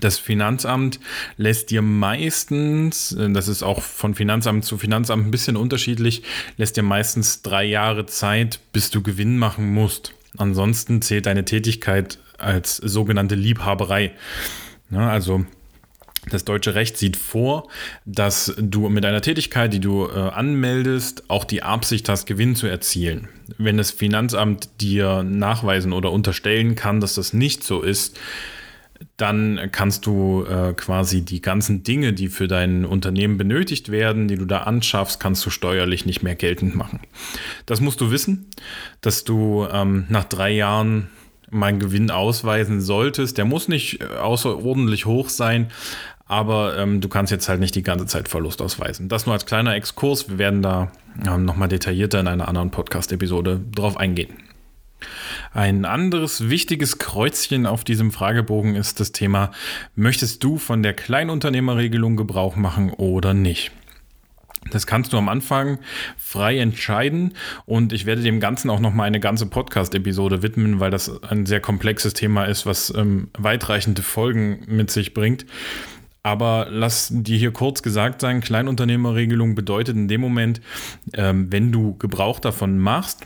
Das 0.00 0.18
Finanzamt 0.18 1.00
lässt 1.38 1.70
dir 1.70 1.80
meistens, 1.80 3.12
äh, 3.12 3.32
das 3.32 3.48
ist 3.48 3.62
auch 3.62 3.80
von 3.80 4.14
Finanzamt 4.14 4.66
zu 4.66 4.76
Finanzamt 4.76 5.24
ein 5.26 5.30
bisschen 5.30 5.56
unterschiedlich, 5.56 6.22
lässt 6.58 6.76
dir 6.76 6.82
meistens 6.82 7.40
drei 7.40 7.64
Jahre 7.64 8.04
Zeit, 8.04 8.60
bis 8.74 8.90
du 8.90 9.02
Gewinn 9.02 9.38
machen 9.38 9.72
musst. 9.72 10.12
Ansonsten 10.36 11.00
zählt 11.00 11.24
deine 11.24 11.46
Tätigkeit 11.46 12.18
als 12.36 12.76
sogenannte 12.76 13.36
Liebhaberei. 13.36 14.12
Ja, 14.90 15.08
also 15.08 15.46
das 16.28 16.44
deutsche 16.44 16.74
Recht 16.74 16.96
sieht 16.96 17.16
vor, 17.16 17.68
dass 18.04 18.54
du 18.58 18.88
mit 18.88 19.04
einer 19.04 19.20
Tätigkeit, 19.20 19.72
die 19.72 19.80
du 19.80 20.06
äh, 20.06 20.18
anmeldest, 20.18 21.28
auch 21.28 21.44
die 21.44 21.62
Absicht 21.62 22.08
hast, 22.08 22.26
Gewinn 22.26 22.56
zu 22.56 22.66
erzielen. 22.66 23.28
Wenn 23.56 23.76
das 23.76 23.90
Finanzamt 23.90 24.80
dir 24.80 25.22
nachweisen 25.22 25.92
oder 25.92 26.12
unterstellen 26.12 26.74
kann, 26.74 27.00
dass 27.00 27.14
das 27.14 27.32
nicht 27.32 27.64
so 27.64 27.82
ist, 27.82 28.18
dann 29.16 29.68
kannst 29.72 30.06
du 30.06 30.44
äh, 30.44 30.72
quasi 30.74 31.24
die 31.24 31.40
ganzen 31.40 31.82
Dinge, 31.82 32.12
die 32.12 32.28
für 32.28 32.48
dein 32.48 32.84
Unternehmen 32.84 33.36
benötigt 33.36 33.90
werden, 33.90 34.28
die 34.28 34.36
du 34.36 34.44
da 34.44 34.58
anschaffst, 34.58 35.20
kannst 35.20 35.44
du 35.46 35.50
steuerlich 35.50 36.06
nicht 36.06 36.22
mehr 36.22 36.34
geltend 36.34 36.74
machen. 36.74 37.00
Das 37.66 37.80
musst 37.80 38.00
du 38.00 38.10
wissen, 38.10 38.46
dass 39.00 39.24
du 39.24 39.66
ähm, 39.70 40.06
nach 40.08 40.24
drei 40.24 40.50
Jahren 40.50 41.08
mal 41.50 41.66
einen 41.66 41.80
Gewinn 41.80 42.10
ausweisen 42.10 42.80
solltest. 42.80 43.38
Der 43.38 43.44
muss 43.44 43.68
nicht 43.68 44.00
äh, 44.00 44.06
außerordentlich 44.06 45.06
hoch 45.06 45.28
sein, 45.28 45.70
aber 46.28 46.76
ähm, 46.78 47.00
du 47.00 47.08
kannst 47.08 47.32
jetzt 47.32 47.48
halt 47.48 47.58
nicht 47.58 47.74
die 47.74 47.82
ganze 47.82 48.06
Zeit 48.06 48.28
Verlust 48.28 48.62
ausweisen. 48.62 49.08
Das 49.08 49.26
nur 49.26 49.32
als 49.32 49.46
kleiner 49.46 49.74
Exkurs. 49.74 50.28
Wir 50.28 50.38
werden 50.38 50.62
da 50.62 50.92
ähm, 51.26 51.44
nochmal 51.44 51.68
detaillierter 51.68 52.20
in 52.20 52.28
einer 52.28 52.46
anderen 52.46 52.70
Podcast-Episode 52.70 53.60
drauf 53.74 53.96
eingehen. 53.96 54.34
Ein 55.52 55.84
anderes 55.84 56.50
wichtiges 56.50 56.98
Kreuzchen 56.98 57.66
auf 57.66 57.84
diesem 57.84 58.10
Fragebogen 58.10 58.74
ist 58.74 59.00
das 59.00 59.12
Thema, 59.12 59.52
möchtest 59.94 60.44
du 60.44 60.58
von 60.58 60.82
der 60.82 60.92
Kleinunternehmerregelung 60.92 62.16
Gebrauch 62.16 62.56
machen 62.56 62.90
oder 62.90 63.32
nicht? 63.32 63.70
Das 64.70 64.86
kannst 64.86 65.12
du 65.12 65.16
am 65.16 65.28
Anfang 65.28 65.78
frei 66.16 66.58
entscheiden 66.58 67.34
und 67.64 67.92
ich 67.92 68.06
werde 68.06 68.22
dem 68.22 68.40
Ganzen 68.40 68.70
auch 68.70 68.80
nochmal 68.80 69.06
eine 69.06 69.20
ganze 69.20 69.46
Podcast-Episode 69.46 70.42
widmen, 70.42 70.80
weil 70.80 70.90
das 70.90 71.22
ein 71.22 71.46
sehr 71.46 71.60
komplexes 71.60 72.12
Thema 72.12 72.44
ist, 72.44 72.66
was 72.66 72.92
ähm, 72.94 73.30
weitreichende 73.38 74.02
Folgen 74.02 74.64
mit 74.66 74.90
sich 74.90 75.14
bringt. 75.14 75.46
Aber 76.28 76.66
lass 76.68 77.08
dir 77.10 77.38
hier 77.38 77.52
kurz 77.52 77.82
gesagt 77.82 78.20
sein, 78.20 78.42
Kleinunternehmerregelung 78.42 79.54
bedeutet 79.54 79.96
in 79.96 80.08
dem 80.08 80.20
Moment, 80.20 80.60
ähm, 81.14 81.50
wenn 81.50 81.72
du 81.72 81.96
Gebrauch 81.96 82.38
davon 82.38 82.78
machst, 82.78 83.24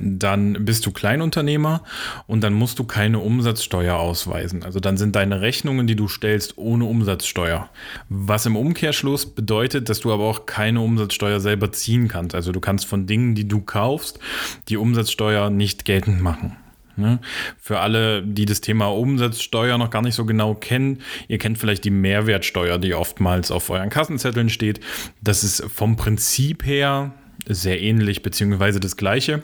dann 0.00 0.64
bist 0.64 0.86
du 0.86 0.92
Kleinunternehmer 0.92 1.82
und 2.28 2.44
dann 2.44 2.54
musst 2.54 2.78
du 2.78 2.84
keine 2.84 3.18
Umsatzsteuer 3.18 3.96
ausweisen. 3.96 4.62
Also 4.62 4.78
dann 4.78 4.96
sind 4.96 5.16
deine 5.16 5.40
Rechnungen, 5.40 5.88
die 5.88 5.96
du 5.96 6.06
stellst, 6.06 6.56
ohne 6.56 6.84
Umsatzsteuer. 6.84 7.68
Was 8.08 8.46
im 8.46 8.54
Umkehrschluss 8.54 9.26
bedeutet, 9.26 9.88
dass 9.88 9.98
du 9.98 10.12
aber 10.12 10.22
auch 10.22 10.46
keine 10.46 10.80
Umsatzsteuer 10.80 11.40
selber 11.40 11.72
ziehen 11.72 12.06
kannst. 12.06 12.36
Also 12.36 12.52
du 12.52 12.60
kannst 12.60 12.86
von 12.86 13.06
Dingen, 13.08 13.34
die 13.34 13.48
du 13.48 13.60
kaufst, 13.60 14.20
die 14.68 14.76
Umsatzsteuer 14.76 15.50
nicht 15.50 15.84
geltend 15.84 16.22
machen. 16.22 16.56
Ne? 16.98 17.20
Für 17.58 17.80
alle, 17.80 18.22
die 18.22 18.44
das 18.44 18.60
Thema 18.60 18.86
Umsatzsteuer 18.86 19.78
noch 19.78 19.90
gar 19.90 20.02
nicht 20.02 20.14
so 20.14 20.24
genau 20.24 20.54
kennen, 20.54 21.00
ihr 21.28 21.38
kennt 21.38 21.58
vielleicht 21.58 21.84
die 21.84 21.90
Mehrwertsteuer, 21.90 22.78
die 22.78 22.94
oftmals 22.94 23.50
auf 23.50 23.70
euren 23.70 23.90
Kassenzetteln 23.90 24.50
steht. 24.50 24.80
Das 25.22 25.44
ist 25.44 25.64
vom 25.72 25.96
Prinzip 25.96 26.66
her 26.66 27.12
sehr 27.46 27.80
ähnlich 27.80 28.22
beziehungsweise 28.22 28.80
das 28.80 28.96
gleiche. 28.96 29.42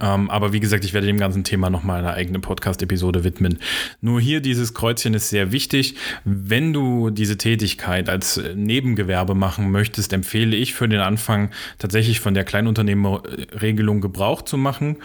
Ähm, 0.00 0.30
aber 0.30 0.52
wie 0.52 0.60
gesagt, 0.60 0.84
ich 0.84 0.94
werde 0.94 1.06
dem 1.06 1.18
ganzen 1.18 1.44
Thema 1.44 1.70
nochmal 1.70 2.00
eine 2.00 2.14
eigene 2.14 2.38
Podcast-Episode 2.38 3.24
widmen. 3.24 3.58
Nur 4.00 4.20
hier 4.20 4.40
dieses 4.40 4.74
Kreuzchen 4.74 5.14
ist 5.14 5.28
sehr 5.30 5.52
wichtig. 5.52 5.96
Wenn 6.24 6.72
du 6.72 7.10
diese 7.10 7.36
Tätigkeit 7.36 8.08
als 8.08 8.40
Nebengewerbe 8.54 9.34
machen 9.34 9.70
möchtest, 9.70 10.12
empfehle 10.12 10.56
ich 10.56 10.74
für 10.74 10.88
den 10.88 11.00
Anfang 11.00 11.50
tatsächlich 11.78 12.20
von 12.20 12.34
der 12.34 12.44
Kleinunternehmerregelung 12.44 14.00
Gebrauch 14.00 14.42
zu 14.42 14.56
machen, 14.56 14.96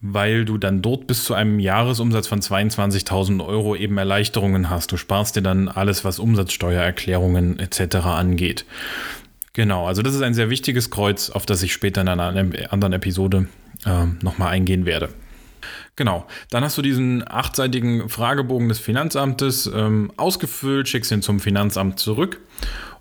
weil 0.00 0.44
du 0.44 0.58
dann 0.58 0.82
dort 0.82 1.06
bis 1.06 1.24
zu 1.24 1.34
einem 1.34 1.58
Jahresumsatz 1.58 2.26
von 2.26 2.40
22.000 2.40 3.44
Euro 3.44 3.74
eben 3.76 3.98
Erleichterungen 3.98 4.70
hast. 4.70 4.92
Du 4.92 4.96
sparst 4.96 5.36
dir 5.36 5.42
dann 5.42 5.68
alles, 5.68 6.04
was 6.04 6.18
Umsatzsteuererklärungen 6.18 7.58
etc. 7.58 7.96
angeht. 7.96 8.64
Genau, 9.56 9.86
also 9.86 10.02
das 10.02 10.14
ist 10.14 10.20
ein 10.20 10.34
sehr 10.34 10.50
wichtiges 10.50 10.90
Kreuz, 10.90 11.30
auf 11.30 11.46
das 11.46 11.62
ich 11.62 11.72
später 11.72 12.02
in 12.02 12.08
einer 12.08 12.24
anderen 12.24 12.92
Episode 12.92 13.48
äh, 13.86 14.04
nochmal 14.20 14.50
eingehen 14.50 14.84
werde. 14.84 15.08
Genau, 15.96 16.26
dann 16.50 16.62
hast 16.62 16.76
du 16.76 16.82
diesen 16.82 17.26
achtseitigen 17.26 18.10
Fragebogen 18.10 18.68
des 18.68 18.78
Finanzamtes 18.78 19.64
ähm, 19.74 20.12
ausgefüllt, 20.18 20.90
schickst 20.90 21.10
ihn 21.10 21.22
zum 21.22 21.40
Finanzamt 21.40 21.98
zurück 21.98 22.42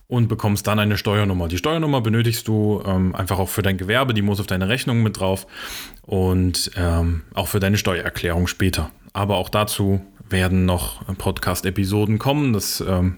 und 0.07 0.29
bekommst 0.29 0.65
dann 0.65 0.79
eine 0.79 0.97
Steuernummer. 0.97 1.49
Die 1.49 1.57
Steuernummer 1.57 1.99
benötigst 1.99 2.47
du 2.47 2.81
ähm, 2.85 3.13
einfach 3.13 3.37
auch 3.37 3.49
für 3.49 3.61
dein 3.61 3.75
Gewerbe, 3.75 4.13
die 4.13 4.21
muss 4.21 4.39
auf 4.39 4.47
deine 4.47 4.69
Rechnung 4.69 5.03
mit 5.03 5.19
drauf 5.19 5.47
und 6.03 6.71
ähm, 6.77 7.23
auch 7.33 7.49
für 7.49 7.59
deine 7.59 7.77
Steuererklärung 7.77 8.47
später. 8.47 8.91
Aber 9.11 9.35
auch 9.35 9.49
dazu 9.49 10.05
werden 10.29 10.65
noch 10.65 11.05
Podcast-Episoden 11.17 12.17
kommen. 12.17 12.53
Das 12.53 12.81
ähm, 12.81 13.17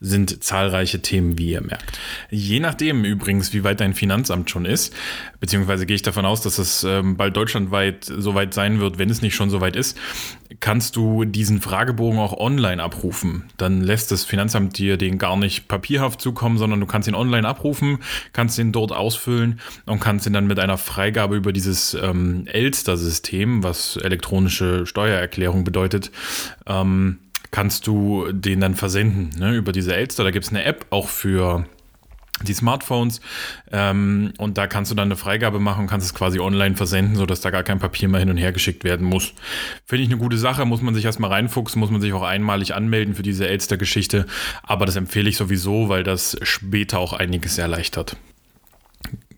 sind 0.00 0.42
zahlreiche 0.44 1.02
Themen, 1.02 1.38
wie 1.38 1.50
ihr 1.50 1.60
merkt. 1.60 1.98
Je 2.30 2.60
nachdem 2.60 3.04
übrigens, 3.04 3.52
wie 3.52 3.64
weit 3.64 3.80
dein 3.80 3.94
Finanzamt 3.94 4.50
schon 4.50 4.64
ist, 4.64 4.94
beziehungsweise 5.40 5.86
gehe 5.86 5.96
ich 5.96 6.02
davon 6.02 6.26
aus, 6.26 6.40
dass 6.40 6.58
es 6.58 6.84
ähm, 6.84 7.16
bald 7.16 7.36
deutschlandweit 7.36 8.04
soweit 8.04 8.54
sein 8.54 8.80
wird, 8.80 8.98
wenn 8.98 9.10
es 9.10 9.22
nicht 9.22 9.34
schon 9.34 9.50
soweit 9.50 9.76
ist, 9.76 9.98
kannst 10.60 10.96
du 10.96 11.24
diesen 11.24 11.60
Fragebogen 11.60 12.18
auch 12.18 12.36
online 12.38 12.82
abrufen. 12.82 13.44
Dann 13.56 13.80
lässt 13.80 14.10
das 14.10 14.24
Finanzamt 14.24 14.78
dir 14.78 14.96
den 14.96 15.18
gar 15.18 15.36
nicht 15.36 15.68
papierhaft 15.68 16.20
zukommen, 16.20 16.58
sondern 16.58 16.80
du 16.80 16.86
kannst 16.86 17.08
ihn 17.08 17.14
online 17.14 17.46
abrufen, 17.46 17.98
kannst 18.32 18.58
ihn 18.58 18.72
dort 18.72 18.92
ausfüllen 18.92 19.60
und 19.86 20.00
kannst 20.00 20.26
ihn 20.26 20.32
dann 20.32 20.46
mit 20.46 20.58
einer 20.58 20.78
Freigabe 20.78 21.36
über 21.36 21.52
dieses 21.52 21.94
ähm, 21.94 22.46
Elster-System, 22.46 23.62
was 23.62 23.96
elektronische 23.96 24.86
Steuererklärung 24.86 25.64
bedeutet, 25.64 26.10
ähm, 26.66 27.18
kannst 27.50 27.86
du 27.86 28.30
den 28.32 28.60
dann 28.60 28.74
versenden 28.74 29.38
ne, 29.38 29.54
über 29.54 29.72
diese 29.72 29.94
Elster. 29.94 30.24
Da 30.24 30.30
gibt 30.30 30.44
es 30.44 30.50
eine 30.50 30.64
App 30.64 30.86
auch 30.90 31.08
für 31.08 31.66
die 32.42 32.54
Smartphones 32.54 33.20
ähm, 33.72 34.32
und 34.38 34.58
da 34.58 34.66
kannst 34.66 34.90
du 34.90 34.94
dann 34.94 35.08
eine 35.08 35.16
Freigabe 35.16 35.58
machen 35.58 35.82
und 35.82 35.86
kannst 35.88 36.06
es 36.06 36.14
quasi 36.14 36.38
online 36.38 36.76
versenden, 36.76 37.16
sodass 37.16 37.40
da 37.40 37.50
gar 37.50 37.64
kein 37.64 37.78
Papier 37.78 38.08
mehr 38.08 38.20
hin 38.20 38.30
und 38.30 38.36
her 38.36 38.52
geschickt 38.52 38.84
werden 38.84 39.06
muss. 39.06 39.32
Finde 39.86 40.04
ich 40.04 40.08
eine 40.08 40.18
gute 40.18 40.38
Sache, 40.38 40.64
muss 40.64 40.80
man 40.80 40.94
sich 40.94 41.04
erstmal 41.04 41.30
reinfuchsen, 41.30 41.80
muss 41.80 41.90
man 41.90 42.00
sich 42.00 42.12
auch 42.12 42.22
einmalig 42.22 42.74
anmelden 42.74 43.14
für 43.14 43.22
diese 43.22 43.48
Elster-Geschichte, 43.48 44.26
aber 44.62 44.86
das 44.86 44.96
empfehle 44.96 45.28
ich 45.28 45.36
sowieso, 45.36 45.88
weil 45.88 46.04
das 46.04 46.36
später 46.42 46.98
auch 46.98 47.12
einiges 47.12 47.58
erleichtert. 47.58 48.16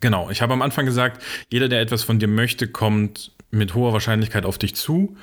Genau, 0.01 0.31
ich 0.31 0.43
habe 0.43 0.53
am 0.53 0.63
Anfang 0.63 0.87
gesagt, 0.87 1.23
jeder, 1.51 1.69
der 1.69 1.81
etwas 1.81 2.03
von 2.03 2.19
dir 2.19 2.29
möchte, 2.29 2.69
kommt 2.69 3.33
mit 3.51 3.75
hoher 3.75 3.93
Wahrscheinlichkeit 3.93 4.45
auf 4.45 4.59
dich 4.59 4.75
zu. 4.75 5.17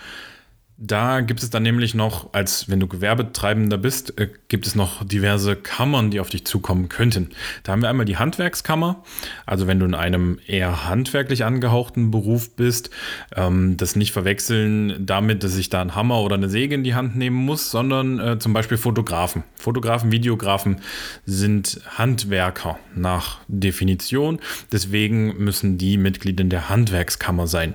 Da 0.80 1.22
gibt 1.22 1.42
es 1.42 1.50
dann 1.50 1.64
nämlich 1.64 1.96
noch, 1.96 2.34
als 2.34 2.70
wenn 2.70 2.80
du 2.80 2.86
Gewerbetreibender 2.86 3.80
bist, 3.80 4.20
äh, 4.20 4.30
gibt 4.48 4.68
es 4.68 4.76
noch 4.76 5.04
diverse 5.04 5.56
Kammern, 5.56 6.12
die 6.12 6.20
auf 6.20 6.30
dich 6.30 6.46
zukommen 6.46 6.88
könnten. 6.88 7.32
Da 7.64 7.72
haben 7.72 7.82
wir 7.82 7.90
einmal 7.90 8.06
die 8.06 8.18
Handwerkskammer. 8.18 9.04
Also 9.48 9.66
wenn 9.66 9.80
du 9.80 9.88
in 9.88 9.96
einem 9.96 10.38
eher 10.46 10.88
handwerklich 10.88 11.46
angehauchten 11.46 12.12
Beruf 12.12 12.56
bist, 12.56 12.92
ähm, 13.36 13.76
das 13.78 13.96
nicht 13.96 14.12
verwechseln 14.12 15.04
damit, 15.04 15.44
dass 15.44 15.58
ich 15.58 15.70
da 15.70 15.82
einen 15.82 15.96
Hammer 15.96 16.22
oder 16.22 16.36
eine 16.36 16.48
Säge 16.48 16.76
in 16.76 16.84
die 16.84 16.94
Hand 16.94 17.16
nehmen 17.16 17.38
muss, 17.38 17.72
sondern 17.72 18.20
äh, 18.20 18.38
zum 18.38 18.54
Beispiel 18.54 18.78
Fotografen. 18.78 19.44
Fotografen, 19.56 20.12
Videografen 20.12 20.82
sind 21.26 21.82
Handwerker 21.98 22.78
nach 22.94 23.40
Definition. 23.48 24.40
Deswegen 24.72 25.44
müssen 25.44 25.80
die 25.80 25.98
Mitglied 25.98 26.40
in 26.40 26.52
der 26.52 26.70
Handwerkskammer 26.70 27.48
sein. 27.48 27.74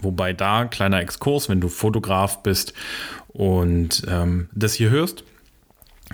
Wobei 0.00 0.32
da, 0.32 0.64
kleiner 0.64 1.00
Exkurs, 1.00 1.48
wenn 1.48 1.60
du 1.60 1.68
Fotograf 1.68 2.42
bist 2.42 2.72
und 3.28 4.02
ähm, 4.08 4.48
das 4.52 4.74
hier 4.74 4.90
hörst, 4.90 5.24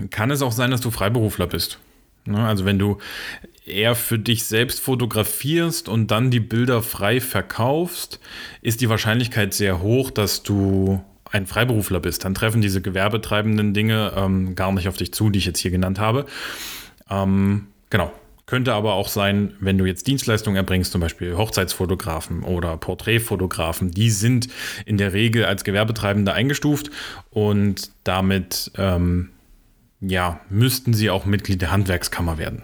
kann 0.09 0.31
es 0.31 0.41
auch 0.41 0.51
sein, 0.51 0.71
dass 0.71 0.81
du 0.81 0.91
Freiberufler 0.91 1.47
bist. 1.47 1.79
Ne? 2.25 2.45
Also 2.45 2.65
wenn 2.65 2.79
du 2.79 2.97
eher 3.65 3.95
für 3.95 4.17
dich 4.17 4.45
selbst 4.45 4.79
fotografierst 4.79 5.89
und 5.89 6.09
dann 6.11 6.31
die 6.31 6.39
Bilder 6.39 6.81
frei 6.81 7.21
verkaufst, 7.21 8.19
ist 8.61 8.81
die 8.81 8.89
Wahrscheinlichkeit 8.89 9.53
sehr 9.53 9.81
hoch, 9.81 10.11
dass 10.11 10.43
du 10.43 11.03
ein 11.31 11.45
Freiberufler 11.45 11.99
bist. 11.99 12.25
Dann 12.25 12.33
treffen 12.33 12.61
diese 12.61 12.81
gewerbetreibenden 12.81 13.73
Dinge 13.73 14.13
ähm, 14.15 14.55
gar 14.55 14.71
nicht 14.71 14.87
auf 14.87 14.97
dich 14.97 15.13
zu, 15.13 15.29
die 15.29 15.39
ich 15.39 15.45
jetzt 15.45 15.59
hier 15.59 15.71
genannt 15.71 15.99
habe. 15.99 16.25
Ähm, 17.09 17.67
genau. 17.89 18.11
Könnte 18.49 18.73
aber 18.73 18.93
auch 18.93 19.09
sein, 19.09 19.53
wenn 19.59 19.77
du 19.77 19.85
jetzt 19.85 20.07
Dienstleistungen 20.07 20.57
erbringst, 20.57 20.91
zum 20.91 21.01
Beispiel 21.01 21.37
Hochzeitsfotografen 21.37 22.41
oder 22.41 22.77
Porträtfotografen, 22.77 23.91
die 23.91 24.09
sind 24.09 24.47
in 24.87 24.97
der 24.97 25.13
Regel 25.13 25.45
als 25.45 25.63
Gewerbetreibende 25.63 26.33
eingestuft 26.33 26.89
und 27.29 27.91
damit 28.05 28.71
ähm, 28.75 29.29
ja, 30.01 30.39
müssten 30.49 30.95
sie 30.95 31.11
auch 31.11 31.27
Mitglied 31.27 31.61
der 31.61 31.69
Handwerkskammer 31.69 32.39
werden. 32.39 32.63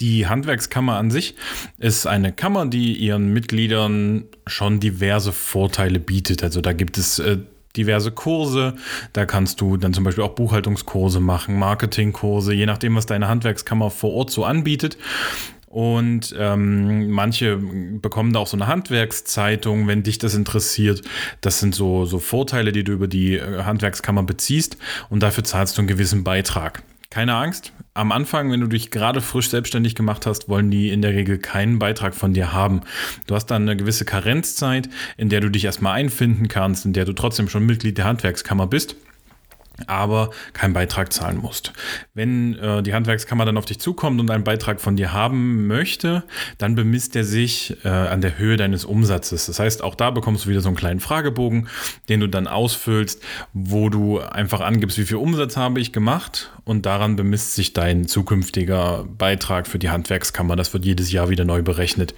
Die 0.00 0.26
Handwerkskammer 0.26 0.96
an 0.96 1.10
sich 1.10 1.34
ist 1.76 2.06
eine 2.06 2.32
Kammer, 2.32 2.64
die 2.64 2.94
ihren 2.94 3.34
Mitgliedern 3.34 4.24
schon 4.46 4.80
diverse 4.80 5.34
Vorteile 5.34 6.00
bietet. 6.00 6.42
Also 6.42 6.62
da 6.62 6.72
gibt 6.72 6.96
es 6.96 7.18
äh, 7.18 7.36
diverse 7.76 8.10
Kurse. 8.10 8.74
Da 9.12 9.26
kannst 9.26 9.60
du 9.60 9.76
dann 9.76 9.94
zum 9.94 10.04
Beispiel 10.04 10.24
auch 10.24 10.34
Buchhaltungskurse 10.34 11.20
machen, 11.20 11.58
Marketingkurse, 11.58 12.52
je 12.52 12.66
nachdem, 12.66 12.96
was 12.96 13.06
deine 13.06 13.28
Handwerkskammer 13.28 13.90
vor 13.90 14.12
Ort 14.12 14.30
so 14.30 14.44
anbietet. 14.44 14.96
Und 15.70 16.34
ähm, 16.36 17.10
manche 17.10 17.56
bekommen 17.56 18.32
da 18.32 18.40
auch 18.40 18.48
so 18.48 18.56
eine 18.56 18.66
Handwerkszeitung, 18.66 19.86
wenn 19.86 20.02
dich 20.02 20.18
das 20.18 20.34
interessiert. 20.34 21.02
Das 21.42 21.60
sind 21.60 21.76
so, 21.76 22.06
so 22.06 22.18
Vorteile, 22.18 22.72
die 22.72 22.82
du 22.82 22.90
über 22.90 23.06
die 23.06 23.36
äh, 23.36 23.62
Handwerkskammer 23.62 24.24
beziehst 24.24 24.76
und 25.10 25.22
dafür 25.22 25.44
zahlst 25.44 25.78
du 25.78 25.82
einen 25.82 25.88
gewissen 25.88 26.24
Beitrag. 26.24 26.82
Keine 27.08 27.36
Angst, 27.36 27.72
am 28.00 28.12
Anfang, 28.12 28.50
wenn 28.50 28.60
du 28.60 28.66
dich 28.66 28.90
gerade 28.90 29.20
frisch 29.20 29.50
selbstständig 29.50 29.94
gemacht 29.94 30.24
hast, 30.24 30.48
wollen 30.48 30.70
die 30.70 30.88
in 30.88 31.02
der 31.02 31.12
Regel 31.12 31.36
keinen 31.36 31.78
Beitrag 31.78 32.14
von 32.14 32.32
dir 32.32 32.50
haben. 32.50 32.80
Du 33.26 33.34
hast 33.34 33.46
dann 33.46 33.62
eine 33.62 33.76
gewisse 33.76 34.06
Karenzzeit, 34.06 34.88
in 35.18 35.28
der 35.28 35.40
du 35.40 35.50
dich 35.50 35.66
erstmal 35.66 36.00
einfinden 36.00 36.48
kannst, 36.48 36.86
in 36.86 36.94
der 36.94 37.04
du 37.04 37.12
trotzdem 37.12 37.50
schon 37.50 37.66
Mitglied 37.66 37.98
der 37.98 38.06
Handwerkskammer 38.06 38.66
bist. 38.66 38.96
Aber 39.86 40.30
keinen 40.52 40.72
Beitrag 40.72 41.12
zahlen 41.12 41.38
musst. 41.38 41.72
Wenn 42.14 42.58
äh, 42.58 42.82
die 42.82 42.94
Handwerkskammer 42.94 43.44
dann 43.44 43.56
auf 43.56 43.64
dich 43.64 43.78
zukommt 43.78 44.20
und 44.20 44.30
einen 44.30 44.44
Beitrag 44.44 44.80
von 44.80 44.96
dir 44.96 45.12
haben 45.12 45.66
möchte, 45.66 46.24
dann 46.58 46.74
bemisst 46.74 47.16
er 47.16 47.24
sich 47.24 47.76
äh, 47.84 47.88
an 47.88 48.20
der 48.20 48.38
Höhe 48.38 48.56
deines 48.56 48.84
Umsatzes. 48.84 49.46
Das 49.46 49.58
heißt, 49.58 49.82
auch 49.82 49.94
da 49.94 50.10
bekommst 50.10 50.44
du 50.44 50.50
wieder 50.50 50.60
so 50.60 50.68
einen 50.68 50.76
kleinen 50.76 51.00
Fragebogen, 51.00 51.68
den 52.08 52.20
du 52.20 52.26
dann 52.26 52.46
ausfüllst, 52.46 53.22
wo 53.52 53.88
du 53.88 54.20
einfach 54.20 54.60
angibst, 54.60 54.98
wie 54.98 55.04
viel 55.04 55.16
Umsatz 55.16 55.56
habe 55.56 55.80
ich 55.80 55.92
gemacht 55.92 56.50
und 56.64 56.86
daran 56.86 57.16
bemisst 57.16 57.54
sich 57.54 57.72
dein 57.72 58.06
zukünftiger 58.06 59.04
Beitrag 59.04 59.66
für 59.66 59.78
die 59.78 59.90
Handwerkskammer. 59.90 60.56
Das 60.56 60.72
wird 60.72 60.84
jedes 60.84 61.12
Jahr 61.12 61.28
wieder 61.28 61.44
neu 61.44 61.62
berechnet. 61.62 62.14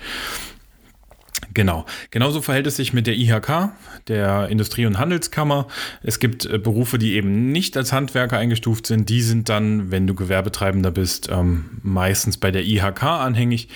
Genau. 1.54 1.84
Genauso 2.10 2.40
verhält 2.40 2.66
es 2.66 2.76
sich 2.76 2.92
mit 2.92 3.06
der 3.06 3.14
IHK, 3.14 3.70
der 4.08 4.48
Industrie- 4.48 4.86
und 4.86 4.98
Handelskammer. 4.98 5.66
Es 6.02 6.18
gibt 6.18 6.46
äh, 6.46 6.58
Berufe, 6.58 6.98
die 6.98 7.14
eben 7.14 7.50
nicht 7.50 7.76
als 7.76 7.92
Handwerker 7.92 8.38
eingestuft 8.38 8.86
sind. 8.86 9.08
Die 9.08 9.22
sind 9.22 9.48
dann, 9.48 9.90
wenn 9.90 10.06
du 10.06 10.14
Gewerbetreibender 10.14 10.90
bist, 10.90 11.28
ähm, 11.30 11.80
meistens 11.82 12.36
bei 12.36 12.50
der 12.50 12.64
IHK 12.64 13.02
anhängig. 13.02 13.68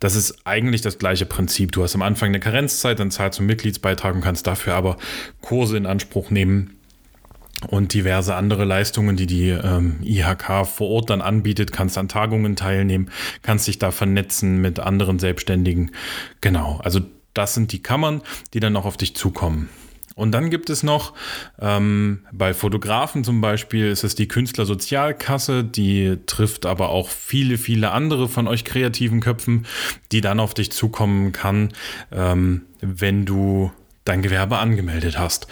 Das 0.00 0.14
ist 0.14 0.46
eigentlich 0.46 0.82
das 0.82 0.98
gleiche 0.98 1.26
Prinzip. 1.26 1.72
Du 1.72 1.82
hast 1.82 1.94
am 1.94 2.02
Anfang 2.02 2.28
eine 2.28 2.40
Karenzzeit, 2.40 2.98
dann 2.98 3.10
zahlst 3.10 3.38
du 3.38 3.42
einen 3.42 3.48
Mitgliedsbeitrag 3.48 4.14
und 4.14 4.20
kannst 4.20 4.46
dafür 4.46 4.74
aber 4.74 4.96
Kurse 5.40 5.76
in 5.76 5.86
Anspruch 5.86 6.30
nehmen 6.30 6.74
und 7.68 7.94
diverse 7.94 8.34
andere 8.34 8.64
Leistungen, 8.64 9.16
die 9.16 9.26
die 9.26 9.48
ähm, 9.48 9.96
IHK 10.02 10.66
vor 10.66 10.88
Ort 10.88 11.10
dann 11.10 11.20
anbietet. 11.20 11.72
Kannst 11.72 11.96
an 11.98 12.08
Tagungen 12.08 12.56
teilnehmen, 12.56 13.10
kannst 13.42 13.66
dich 13.66 13.78
da 13.78 13.90
vernetzen 13.90 14.60
mit 14.60 14.80
anderen 14.80 15.18
Selbstständigen. 15.18 15.90
Genau, 16.40 16.80
also 16.82 17.00
das 17.34 17.54
sind 17.54 17.72
die 17.72 17.82
Kammern, 17.82 18.22
die 18.54 18.60
dann 18.60 18.72
noch 18.72 18.86
auf 18.86 18.96
dich 18.96 19.14
zukommen. 19.14 19.68
Und 20.14 20.30
dann 20.30 20.48
gibt 20.48 20.70
es 20.70 20.84
noch 20.84 21.12
ähm, 21.60 22.20
bei 22.30 22.54
Fotografen 22.54 23.24
zum 23.24 23.40
Beispiel 23.40 23.88
ist 23.88 24.04
es 24.04 24.14
die 24.14 24.28
Künstlersozialkasse, 24.28 25.64
die 25.64 26.18
trifft 26.26 26.66
aber 26.66 26.90
auch 26.90 27.08
viele, 27.08 27.58
viele 27.58 27.90
andere 27.90 28.28
von 28.28 28.46
euch 28.46 28.64
kreativen 28.64 29.20
Köpfen, 29.20 29.66
die 30.12 30.20
dann 30.20 30.38
auf 30.38 30.54
dich 30.54 30.70
zukommen 30.70 31.32
kann, 31.32 31.70
ähm, 32.12 32.62
wenn 32.80 33.24
du 33.24 33.72
dein 34.04 34.22
Gewerbe 34.22 34.58
angemeldet 34.58 35.18
hast. 35.18 35.48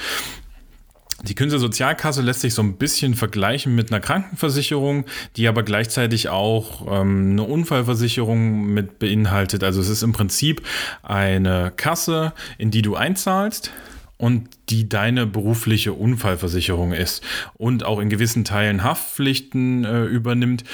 Die 1.22 1.34
Künstlersozialkasse 1.36 2.20
lässt 2.20 2.40
sich 2.40 2.52
so 2.52 2.62
ein 2.62 2.76
bisschen 2.76 3.14
vergleichen 3.14 3.74
mit 3.74 3.92
einer 3.92 4.00
Krankenversicherung, 4.00 5.04
die 5.36 5.46
aber 5.46 5.62
gleichzeitig 5.62 6.28
auch 6.28 6.86
ähm, 6.90 7.32
eine 7.32 7.44
Unfallversicherung 7.44 8.66
mit 8.66 8.98
beinhaltet. 8.98 9.62
Also 9.62 9.80
es 9.80 9.88
ist 9.88 10.02
im 10.02 10.12
Prinzip 10.12 10.62
eine 11.02 11.72
Kasse, 11.76 12.32
in 12.58 12.72
die 12.72 12.82
du 12.82 12.96
einzahlst 12.96 13.70
und 14.16 14.48
die 14.68 14.88
deine 14.88 15.26
berufliche 15.26 15.92
Unfallversicherung 15.92 16.92
ist 16.92 17.22
und 17.54 17.84
auch 17.84 18.00
in 18.00 18.08
gewissen 18.08 18.44
Teilen 18.44 18.82
Haftpflichten 18.82 19.84
äh, 19.84 20.04
übernimmt. 20.04 20.64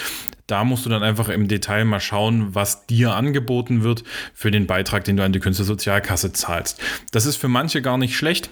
Da 0.46 0.64
musst 0.64 0.86
du 0.86 0.90
dann 0.90 1.02
einfach 1.02 1.28
im 1.28 1.46
Detail 1.46 1.84
mal 1.84 2.00
schauen, 2.00 2.54
was 2.54 2.86
dir 2.86 3.14
angeboten 3.14 3.82
wird 3.82 4.02
für 4.32 4.50
den 4.50 4.66
Beitrag, 4.66 5.04
den 5.04 5.18
du 5.18 5.24
an 5.24 5.32
die 5.32 5.40
Künstlersozialkasse 5.40 6.32
zahlst. 6.32 6.80
Das 7.10 7.26
ist 7.26 7.36
für 7.36 7.48
manche 7.48 7.82
gar 7.82 7.98
nicht 7.98 8.16
schlecht 8.16 8.48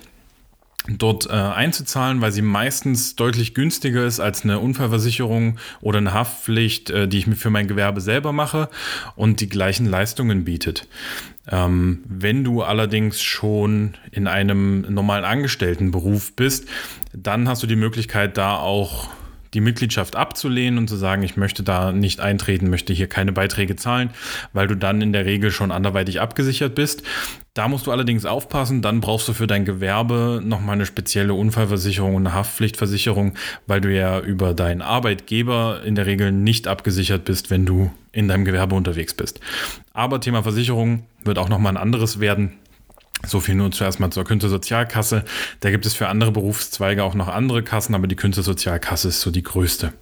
dort 0.88 1.26
äh, 1.26 1.32
einzuzahlen, 1.32 2.20
weil 2.20 2.32
sie 2.32 2.42
meistens 2.42 3.16
deutlich 3.16 3.54
günstiger 3.54 4.04
ist 4.04 4.20
als 4.20 4.44
eine 4.44 4.60
Unfallversicherung 4.60 5.58
oder 5.80 5.98
eine 5.98 6.12
Haftpflicht, 6.12 6.90
äh, 6.90 7.08
die 7.08 7.18
ich 7.18 7.26
mir 7.26 7.36
für 7.36 7.50
mein 7.50 7.68
Gewerbe 7.68 8.00
selber 8.00 8.32
mache 8.32 8.68
und 9.14 9.40
die 9.40 9.48
gleichen 9.48 9.86
Leistungen 9.86 10.44
bietet. 10.44 10.86
Ähm, 11.48 12.00
wenn 12.08 12.42
du 12.44 12.62
allerdings 12.62 13.22
schon 13.22 13.94
in 14.10 14.26
einem 14.26 14.80
normalen 14.92 15.24
Angestelltenberuf 15.24 16.34
bist, 16.34 16.68
dann 17.12 17.48
hast 17.48 17.62
du 17.62 17.66
die 17.66 17.76
Möglichkeit, 17.76 18.36
da 18.36 18.56
auch 18.56 19.08
die 19.56 19.62
Mitgliedschaft 19.62 20.16
abzulehnen 20.16 20.78
und 20.78 20.86
zu 20.86 20.96
sagen, 20.96 21.22
ich 21.22 21.38
möchte 21.38 21.62
da 21.62 21.90
nicht 21.90 22.20
eintreten, 22.20 22.68
möchte 22.68 22.92
hier 22.92 23.08
keine 23.08 23.32
Beiträge 23.32 23.74
zahlen, 23.74 24.10
weil 24.52 24.66
du 24.66 24.76
dann 24.76 25.00
in 25.00 25.14
der 25.14 25.24
Regel 25.24 25.50
schon 25.50 25.72
anderweitig 25.72 26.20
abgesichert 26.20 26.74
bist. 26.74 27.02
Da 27.54 27.66
musst 27.66 27.86
du 27.86 27.90
allerdings 27.90 28.26
aufpassen, 28.26 28.82
dann 28.82 29.00
brauchst 29.00 29.26
du 29.28 29.32
für 29.32 29.46
dein 29.46 29.64
Gewerbe 29.64 30.42
nochmal 30.44 30.74
eine 30.74 30.84
spezielle 30.84 31.32
Unfallversicherung 31.32 32.14
und 32.14 32.26
eine 32.26 32.36
Haftpflichtversicherung, 32.36 33.32
weil 33.66 33.80
du 33.80 33.90
ja 33.90 34.20
über 34.20 34.52
deinen 34.52 34.82
Arbeitgeber 34.82 35.80
in 35.82 35.94
der 35.94 36.04
Regel 36.04 36.32
nicht 36.32 36.68
abgesichert 36.68 37.24
bist, 37.24 37.50
wenn 37.50 37.64
du 37.64 37.90
in 38.12 38.28
deinem 38.28 38.44
Gewerbe 38.44 38.74
unterwegs 38.74 39.14
bist. 39.14 39.40
Aber 39.94 40.20
Thema 40.20 40.42
Versicherung 40.42 41.04
wird 41.24 41.38
auch 41.38 41.48
nochmal 41.48 41.72
ein 41.72 41.82
anderes 41.82 42.20
werden. 42.20 42.52
So 43.24 43.40
viel 43.40 43.54
nur 43.54 43.72
zuerst 43.72 43.98
mal 43.98 44.10
zur 44.10 44.24
Künstlersozialkasse. 44.24 45.24
Da 45.60 45.70
gibt 45.70 45.86
es 45.86 45.94
für 45.94 46.08
andere 46.08 46.32
Berufszweige 46.32 47.02
auch 47.02 47.14
noch 47.14 47.28
andere 47.28 47.62
Kassen, 47.62 47.94
aber 47.94 48.06
die 48.06 48.16
Künstlersozialkasse 48.16 49.08
ist 49.08 49.20
so 49.20 49.30
die 49.30 49.42
größte. 49.42 49.92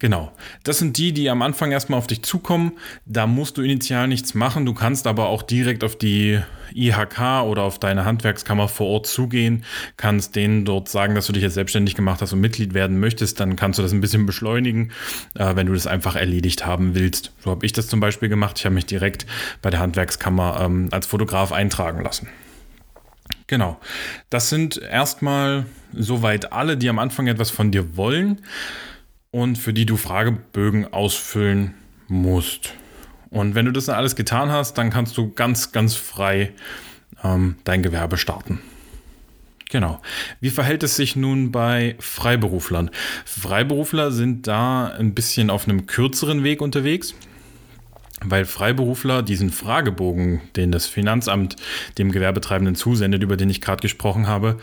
Genau. 0.00 0.32
Das 0.64 0.78
sind 0.78 0.96
die, 0.96 1.12
die 1.12 1.28
am 1.28 1.42
Anfang 1.42 1.72
erstmal 1.72 1.98
auf 1.98 2.06
dich 2.06 2.22
zukommen. 2.22 2.72
Da 3.04 3.26
musst 3.26 3.58
du 3.58 3.62
initial 3.62 4.08
nichts 4.08 4.34
machen. 4.34 4.64
Du 4.64 4.72
kannst 4.72 5.06
aber 5.06 5.28
auch 5.28 5.42
direkt 5.42 5.84
auf 5.84 5.94
die 5.94 6.40
IHK 6.74 7.44
oder 7.44 7.62
auf 7.62 7.78
deine 7.78 8.06
Handwerkskammer 8.06 8.68
vor 8.68 8.86
Ort 8.86 9.06
zugehen, 9.06 9.64
kannst 9.98 10.36
denen 10.36 10.64
dort 10.64 10.88
sagen, 10.88 11.14
dass 11.14 11.26
du 11.26 11.32
dich 11.32 11.42
jetzt 11.42 11.54
selbstständig 11.54 11.96
gemacht 11.96 12.22
hast 12.22 12.32
und 12.32 12.40
Mitglied 12.40 12.72
werden 12.72 12.98
möchtest. 12.98 13.40
Dann 13.40 13.56
kannst 13.56 13.78
du 13.78 13.82
das 13.82 13.92
ein 13.92 14.00
bisschen 14.00 14.24
beschleunigen, 14.24 14.92
äh, 15.34 15.54
wenn 15.54 15.66
du 15.66 15.74
das 15.74 15.86
einfach 15.86 16.16
erledigt 16.16 16.64
haben 16.64 16.94
willst. 16.94 17.32
So 17.44 17.50
habe 17.50 17.66
ich 17.66 17.74
das 17.74 17.88
zum 17.88 18.00
Beispiel 18.00 18.30
gemacht. 18.30 18.58
Ich 18.58 18.64
habe 18.64 18.74
mich 18.74 18.86
direkt 18.86 19.26
bei 19.60 19.68
der 19.68 19.80
Handwerkskammer 19.80 20.60
ähm, 20.62 20.88
als 20.92 21.06
Fotograf 21.06 21.52
eintragen 21.52 22.02
lassen. 22.02 22.28
Genau. 23.48 23.78
Das 24.30 24.48
sind 24.48 24.78
erstmal 24.78 25.66
soweit 25.92 26.52
alle, 26.52 26.78
die 26.78 26.88
am 26.88 26.98
Anfang 26.98 27.26
etwas 27.26 27.50
von 27.50 27.70
dir 27.70 27.96
wollen 27.98 28.38
und 29.30 29.56
für 29.56 29.72
die 29.72 29.86
du 29.86 29.96
Fragebögen 29.96 30.92
ausfüllen 30.92 31.74
musst. 32.08 32.74
Und 33.30 33.54
wenn 33.54 33.66
du 33.66 33.72
das 33.72 33.86
dann 33.86 33.96
alles 33.96 34.16
getan 34.16 34.50
hast, 34.50 34.74
dann 34.74 34.90
kannst 34.90 35.16
du 35.16 35.32
ganz, 35.32 35.72
ganz 35.72 35.94
frei 35.94 36.52
ähm, 37.22 37.56
dein 37.64 37.82
Gewerbe 37.82 38.16
starten. 38.16 38.60
Genau. 39.70 40.02
Wie 40.40 40.50
verhält 40.50 40.82
es 40.82 40.96
sich 40.96 41.14
nun 41.14 41.52
bei 41.52 41.94
Freiberuflern? 42.00 42.90
Freiberufler 43.24 44.10
sind 44.10 44.48
da 44.48 44.88
ein 44.88 45.14
bisschen 45.14 45.48
auf 45.48 45.68
einem 45.68 45.86
kürzeren 45.86 46.42
Weg 46.42 46.60
unterwegs, 46.60 47.14
weil 48.24 48.46
Freiberufler 48.46 49.22
diesen 49.22 49.50
Fragebogen, 49.50 50.40
den 50.56 50.72
das 50.72 50.86
Finanzamt 50.86 51.54
dem 51.98 52.10
Gewerbetreibenden 52.10 52.74
zusendet, 52.74 53.22
über 53.22 53.36
den 53.36 53.48
ich 53.48 53.60
gerade 53.60 53.80
gesprochen 53.80 54.26
habe, 54.26 54.58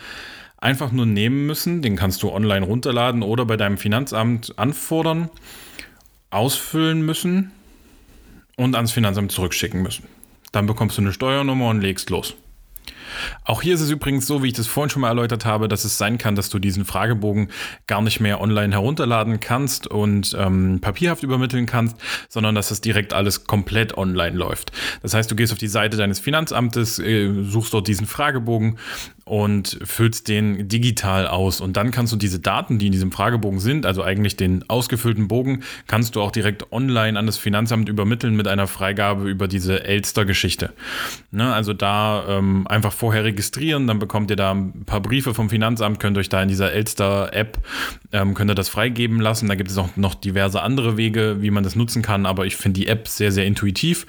einfach 0.58 0.92
nur 0.92 1.06
nehmen 1.06 1.46
müssen. 1.46 1.82
Den 1.82 1.96
kannst 1.96 2.22
du 2.22 2.30
online 2.30 2.66
runterladen 2.66 3.22
oder 3.22 3.46
bei 3.46 3.56
deinem 3.56 3.78
Finanzamt 3.78 4.58
anfordern, 4.58 5.30
ausfüllen 6.30 7.02
müssen 7.04 7.52
und 8.56 8.74
ans 8.74 8.92
Finanzamt 8.92 9.32
zurückschicken 9.32 9.82
müssen. 9.82 10.06
Dann 10.52 10.66
bekommst 10.66 10.98
du 10.98 11.02
eine 11.02 11.12
Steuernummer 11.12 11.68
und 11.68 11.80
legst 11.80 12.10
los. 12.10 12.34
Auch 13.44 13.62
hier 13.62 13.74
ist 13.74 13.80
es 13.80 13.90
übrigens 13.90 14.26
so, 14.26 14.42
wie 14.42 14.48
ich 14.48 14.52
das 14.52 14.66
vorhin 14.66 14.90
schon 14.90 15.02
mal 15.02 15.08
erläutert 15.08 15.44
habe, 15.44 15.68
dass 15.68 15.84
es 15.84 15.98
sein 15.98 16.18
kann, 16.18 16.34
dass 16.34 16.48
du 16.48 16.58
diesen 16.58 16.84
Fragebogen 16.84 17.48
gar 17.86 18.02
nicht 18.02 18.20
mehr 18.20 18.40
online 18.40 18.72
herunterladen 18.72 19.40
kannst 19.40 19.86
und 19.86 20.36
ähm, 20.38 20.80
papierhaft 20.80 21.22
übermitteln 21.22 21.66
kannst, 21.66 21.96
sondern 22.28 22.54
dass 22.54 22.68
das 22.68 22.80
direkt 22.80 23.12
alles 23.12 23.44
komplett 23.44 23.96
online 23.96 24.36
läuft. 24.36 24.72
Das 25.02 25.14
heißt, 25.14 25.30
du 25.30 25.36
gehst 25.36 25.52
auf 25.52 25.58
die 25.58 25.68
Seite 25.68 25.96
deines 25.96 26.18
Finanzamtes, 26.20 26.98
äh, 26.98 27.44
suchst 27.44 27.74
dort 27.74 27.88
diesen 27.88 28.06
Fragebogen 28.06 28.78
und 29.28 29.78
füllst 29.84 30.28
den 30.28 30.68
digital 30.68 31.26
aus. 31.26 31.60
Und 31.60 31.76
dann 31.76 31.90
kannst 31.90 32.12
du 32.12 32.16
diese 32.16 32.40
Daten, 32.40 32.78
die 32.78 32.86
in 32.86 32.92
diesem 32.92 33.12
Fragebogen 33.12 33.60
sind, 33.60 33.84
also 33.84 34.02
eigentlich 34.02 34.36
den 34.36 34.68
ausgefüllten 34.68 35.28
Bogen, 35.28 35.62
kannst 35.86 36.16
du 36.16 36.22
auch 36.22 36.30
direkt 36.30 36.72
online 36.72 37.18
an 37.18 37.26
das 37.26 37.36
Finanzamt 37.36 37.88
übermitteln 37.88 38.34
mit 38.34 38.48
einer 38.48 38.66
Freigabe 38.66 39.28
über 39.28 39.46
diese 39.46 39.84
Elster-Geschichte. 39.84 40.72
Ne, 41.30 41.52
also 41.52 41.74
da 41.74 42.24
ähm, 42.28 42.66
einfach 42.66 42.92
vorher 43.08 43.24
registrieren, 43.24 43.86
dann 43.86 43.98
bekommt 43.98 44.28
ihr 44.28 44.36
da 44.36 44.50
ein 44.52 44.84
paar 44.84 45.00
Briefe 45.00 45.32
vom 45.32 45.48
Finanzamt, 45.48 45.98
könnt 45.98 46.18
euch 46.18 46.28
da 46.28 46.42
in 46.42 46.48
dieser 46.50 46.74
Elster-App, 46.74 47.56
ähm, 48.12 48.34
könnt 48.34 48.50
ihr 48.50 48.54
das 48.54 48.68
freigeben 48.68 49.18
lassen. 49.18 49.48
Da 49.48 49.54
gibt 49.54 49.70
es 49.70 49.78
auch 49.78 49.96
noch 49.96 50.14
diverse 50.14 50.60
andere 50.60 50.98
Wege, 50.98 51.38
wie 51.40 51.50
man 51.50 51.64
das 51.64 51.74
nutzen 51.74 52.02
kann, 52.02 52.26
aber 52.26 52.44
ich 52.44 52.56
finde 52.56 52.80
die 52.80 52.86
App 52.86 53.08
sehr, 53.08 53.32
sehr 53.32 53.46
intuitiv. 53.46 54.06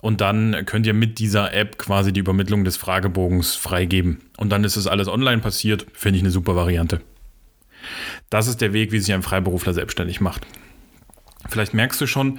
Und 0.00 0.22
dann 0.22 0.64
könnt 0.64 0.86
ihr 0.86 0.94
mit 0.94 1.18
dieser 1.18 1.52
App 1.52 1.76
quasi 1.76 2.10
die 2.10 2.20
Übermittlung 2.20 2.64
des 2.64 2.78
Fragebogens 2.78 3.54
freigeben 3.54 4.22
und 4.38 4.48
dann 4.48 4.64
ist 4.64 4.76
es 4.76 4.86
alles 4.86 5.08
online 5.08 5.42
passiert, 5.42 5.84
finde 5.92 6.16
ich 6.16 6.22
eine 6.22 6.30
super 6.30 6.56
Variante. 6.56 7.02
Das 8.30 8.48
ist 8.48 8.62
der 8.62 8.72
Weg, 8.72 8.92
wie 8.92 8.98
sich 8.98 9.12
ein 9.12 9.22
Freiberufler 9.22 9.74
selbstständig 9.74 10.22
macht. 10.22 10.46
Vielleicht 11.50 11.74
merkst 11.74 12.00
du 12.00 12.06
schon, 12.06 12.38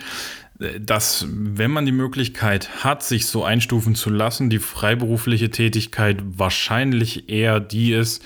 dass 0.59 1.25
wenn 1.29 1.71
man 1.71 1.85
die 1.85 1.91
Möglichkeit 1.93 2.83
hat, 2.83 3.03
sich 3.03 3.27
so 3.27 3.43
einstufen 3.43 3.95
zu 3.95 4.09
lassen, 4.09 4.49
die 4.49 4.59
freiberufliche 4.59 5.49
Tätigkeit 5.49 6.17
wahrscheinlich 6.21 7.29
eher 7.29 7.59
die 7.59 7.93
ist, 7.93 8.23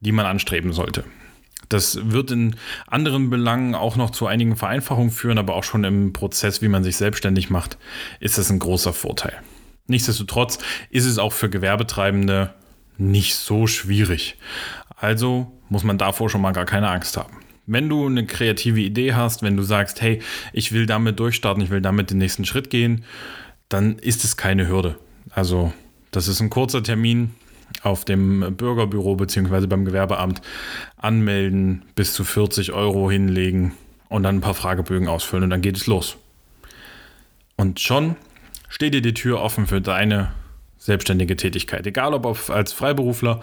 die 0.00 0.12
man 0.12 0.26
anstreben 0.26 0.72
sollte. 0.72 1.04
Das 1.68 2.10
wird 2.10 2.32
in 2.32 2.56
anderen 2.88 3.30
Belangen 3.30 3.76
auch 3.76 3.94
noch 3.94 4.10
zu 4.10 4.26
einigen 4.26 4.56
Vereinfachungen 4.56 5.12
führen, 5.12 5.38
aber 5.38 5.54
auch 5.54 5.62
schon 5.62 5.84
im 5.84 6.12
Prozess, 6.12 6.60
wie 6.62 6.68
man 6.68 6.82
sich 6.82 6.96
selbstständig 6.96 7.48
macht, 7.48 7.78
ist 8.18 8.38
das 8.38 8.50
ein 8.50 8.58
großer 8.58 8.92
Vorteil. 8.92 9.34
Nichtsdestotrotz 9.86 10.58
ist 10.90 11.06
es 11.06 11.18
auch 11.18 11.32
für 11.32 11.48
Gewerbetreibende 11.48 12.54
nicht 12.98 13.36
so 13.36 13.68
schwierig. 13.68 14.36
Also 14.96 15.52
muss 15.68 15.84
man 15.84 15.98
davor 15.98 16.28
schon 16.28 16.40
mal 16.40 16.52
gar 16.52 16.66
keine 16.66 16.90
Angst 16.90 17.16
haben. 17.16 17.36
Wenn 17.72 17.88
du 17.88 18.04
eine 18.04 18.26
kreative 18.26 18.80
Idee 18.80 19.14
hast, 19.14 19.44
wenn 19.44 19.56
du 19.56 19.62
sagst, 19.62 20.00
hey, 20.00 20.20
ich 20.52 20.72
will 20.72 20.86
damit 20.86 21.20
durchstarten, 21.20 21.62
ich 21.62 21.70
will 21.70 21.80
damit 21.80 22.10
den 22.10 22.18
nächsten 22.18 22.44
Schritt 22.44 22.68
gehen, 22.68 23.04
dann 23.68 23.96
ist 24.00 24.24
es 24.24 24.36
keine 24.36 24.66
Hürde. 24.66 24.98
Also 25.30 25.72
das 26.10 26.26
ist 26.26 26.40
ein 26.40 26.50
kurzer 26.50 26.82
Termin 26.82 27.30
auf 27.82 28.04
dem 28.04 28.56
Bürgerbüro 28.56 29.14
bzw. 29.14 29.68
beim 29.68 29.84
Gewerbeamt 29.84 30.42
anmelden, 30.96 31.82
bis 31.94 32.12
zu 32.12 32.24
40 32.24 32.72
Euro 32.72 33.08
hinlegen 33.08 33.72
und 34.08 34.24
dann 34.24 34.38
ein 34.38 34.40
paar 34.40 34.54
Fragebögen 34.54 35.06
ausfüllen 35.06 35.44
und 35.44 35.50
dann 35.50 35.62
geht 35.62 35.76
es 35.76 35.86
los. 35.86 36.16
Und 37.54 37.78
schon 37.78 38.16
steht 38.68 38.94
dir 38.94 39.02
die 39.02 39.14
Tür 39.14 39.40
offen 39.40 39.68
für 39.68 39.80
deine 39.80 40.32
selbstständige 40.76 41.36
Tätigkeit. 41.36 41.86
Egal 41.86 42.14
ob 42.14 42.50
als 42.50 42.72
Freiberufler 42.72 43.42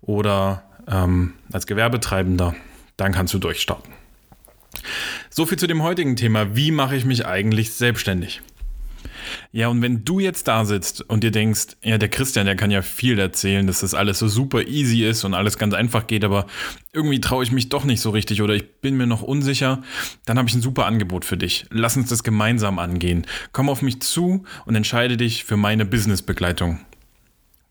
oder 0.00 0.64
ähm, 0.90 1.34
als 1.52 1.68
Gewerbetreibender, 1.68 2.56
dann 2.98 3.12
kannst 3.12 3.32
du 3.32 3.38
durchstarten. 3.38 3.94
So 5.30 5.46
viel 5.46 5.58
zu 5.58 5.66
dem 5.66 5.82
heutigen 5.82 6.16
Thema. 6.16 6.54
Wie 6.54 6.70
mache 6.70 6.96
ich 6.96 7.06
mich 7.06 7.24
eigentlich 7.24 7.72
selbstständig? 7.72 8.42
Ja, 9.52 9.68
und 9.68 9.82
wenn 9.82 10.04
du 10.04 10.20
jetzt 10.20 10.48
da 10.48 10.64
sitzt 10.64 11.02
und 11.02 11.22
dir 11.22 11.30
denkst, 11.30 11.76
ja, 11.82 11.98
der 11.98 12.08
Christian, 12.08 12.46
der 12.46 12.56
kann 12.56 12.70
ja 12.70 12.82
viel 12.82 13.18
erzählen, 13.18 13.66
dass 13.66 13.80
das 13.80 13.94
alles 13.94 14.18
so 14.18 14.28
super 14.28 14.66
easy 14.66 15.04
ist 15.04 15.24
und 15.24 15.34
alles 15.34 15.58
ganz 15.58 15.74
einfach 15.74 16.06
geht, 16.06 16.24
aber 16.24 16.46
irgendwie 16.92 17.20
traue 17.20 17.44
ich 17.44 17.52
mich 17.52 17.68
doch 17.68 17.84
nicht 17.84 18.00
so 18.00 18.10
richtig 18.10 18.42
oder 18.42 18.54
ich 18.54 18.80
bin 18.80 18.96
mir 18.96 19.06
noch 19.06 19.22
unsicher, 19.22 19.82
dann 20.24 20.38
habe 20.38 20.48
ich 20.48 20.54
ein 20.54 20.62
super 20.62 20.86
Angebot 20.86 21.24
für 21.24 21.36
dich. 21.36 21.66
Lass 21.70 21.96
uns 21.96 22.08
das 22.08 22.22
gemeinsam 22.22 22.78
angehen. 22.78 23.26
Komm 23.52 23.68
auf 23.68 23.82
mich 23.82 24.00
zu 24.00 24.44
und 24.66 24.74
entscheide 24.74 25.16
dich 25.16 25.44
für 25.44 25.56
meine 25.56 25.84
Businessbegleitung. 25.84 26.80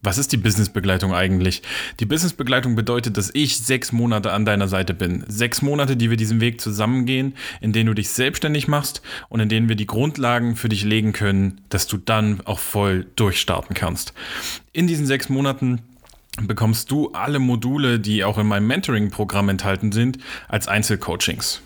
Was 0.00 0.16
ist 0.16 0.30
die 0.30 0.36
Businessbegleitung 0.36 1.12
eigentlich? 1.12 1.60
Die 1.98 2.06
Businessbegleitung 2.06 2.76
bedeutet, 2.76 3.16
dass 3.16 3.30
ich 3.34 3.58
sechs 3.58 3.90
Monate 3.90 4.32
an 4.32 4.44
deiner 4.44 4.68
Seite 4.68 4.94
bin. 4.94 5.24
Sechs 5.26 5.60
Monate, 5.60 5.96
die 5.96 6.08
wir 6.08 6.16
diesen 6.16 6.40
Weg 6.40 6.60
zusammengehen, 6.60 7.34
in 7.60 7.72
denen 7.72 7.88
du 7.88 7.94
dich 7.94 8.10
selbstständig 8.10 8.68
machst 8.68 9.02
und 9.28 9.40
in 9.40 9.48
denen 9.48 9.68
wir 9.68 9.74
die 9.74 9.88
Grundlagen 9.88 10.54
für 10.54 10.68
dich 10.68 10.84
legen 10.84 11.12
können, 11.12 11.62
dass 11.68 11.88
du 11.88 11.96
dann 11.96 12.40
auch 12.44 12.60
voll 12.60 13.06
durchstarten 13.16 13.74
kannst. 13.74 14.14
In 14.72 14.86
diesen 14.86 15.04
sechs 15.04 15.28
Monaten 15.28 15.82
bekommst 16.40 16.92
du 16.92 17.10
alle 17.10 17.40
Module, 17.40 17.98
die 17.98 18.22
auch 18.22 18.38
in 18.38 18.46
meinem 18.46 18.68
Mentoring-Programm 18.68 19.48
enthalten 19.48 19.90
sind, 19.90 20.18
als 20.46 20.68
Einzelcoachings. 20.68 21.60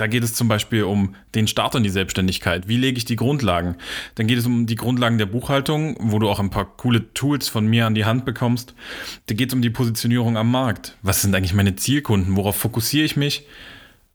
Da 0.00 0.06
geht 0.06 0.24
es 0.24 0.32
zum 0.32 0.48
Beispiel 0.48 0.84
um 0.84 1.14
den 1.34 1.46
Start 1.46 1.74
in 1.74 1.82
die 1.82 1.90
Selbstständigkeit. 1.90 2.68
Wie 2.68 2.78
lege 2.78 2.96
ich 2.96 3.04
die 3.04 3.16
Grundlagen? 3.16 3.76
Dann 4.14 4.26
geht 4.28 4.38
es 4.38 4.46
um 4.46 4.64
die 4.64 4.74
Grundlagen 4.74 5.18
der 5.18 5.26
Buchhaltung, 5.26 5.94
wo 6.00 6.18
du 6.18 6.30
auch 6.30 6.40
ein 6.40 6.48
paar 6.48 6.64
coole 6.64 7.12
Tools 7.12 7.48
von 7.48 7.66
mir 7.66 7.84
an 7.84 7.94
die 7.94 8.06
Hand 8.06 8.24
bekommst. 8.24 8.72
Da 9.26 9.34
geht 9.34 9.50
es 9.50 9.54
um 9.54 9.60
die 9.60 9.68
Positionierung 9.68 10.38
am 10.38 10.50
Markt. 10.50 10.96
Was 11.02 11.20
sind 11.20 11.34
eigentlich 11.34 11.52
meine 11.52 11.76
Zielkunden? 11.76 12.34
Worauf 12.36 12.56
fokussiere 12.56 13.04
ich 13.04 13.18
mich? 13.18 13.46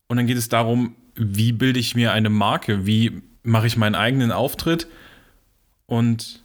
Und 0.08 0.18
dann 0.18 0.26
geht 0.26 0.38
es 0.38 0.50
darum, 0.50 0.96
wie 1.14 1.52
bilde 1.52 1.80
ich 1.80 1.94
mir 1.94 2.14
eine 2.14 2.32
Marke? 2.32 2.88
Wie 2.88 3.22
mache 3.44 3.68
ich 3.68 3.78
meinen 3.78 3.94
eigenen 3.94 4.32
Auftritt? 4.32 4.88
Und 5.86 6.44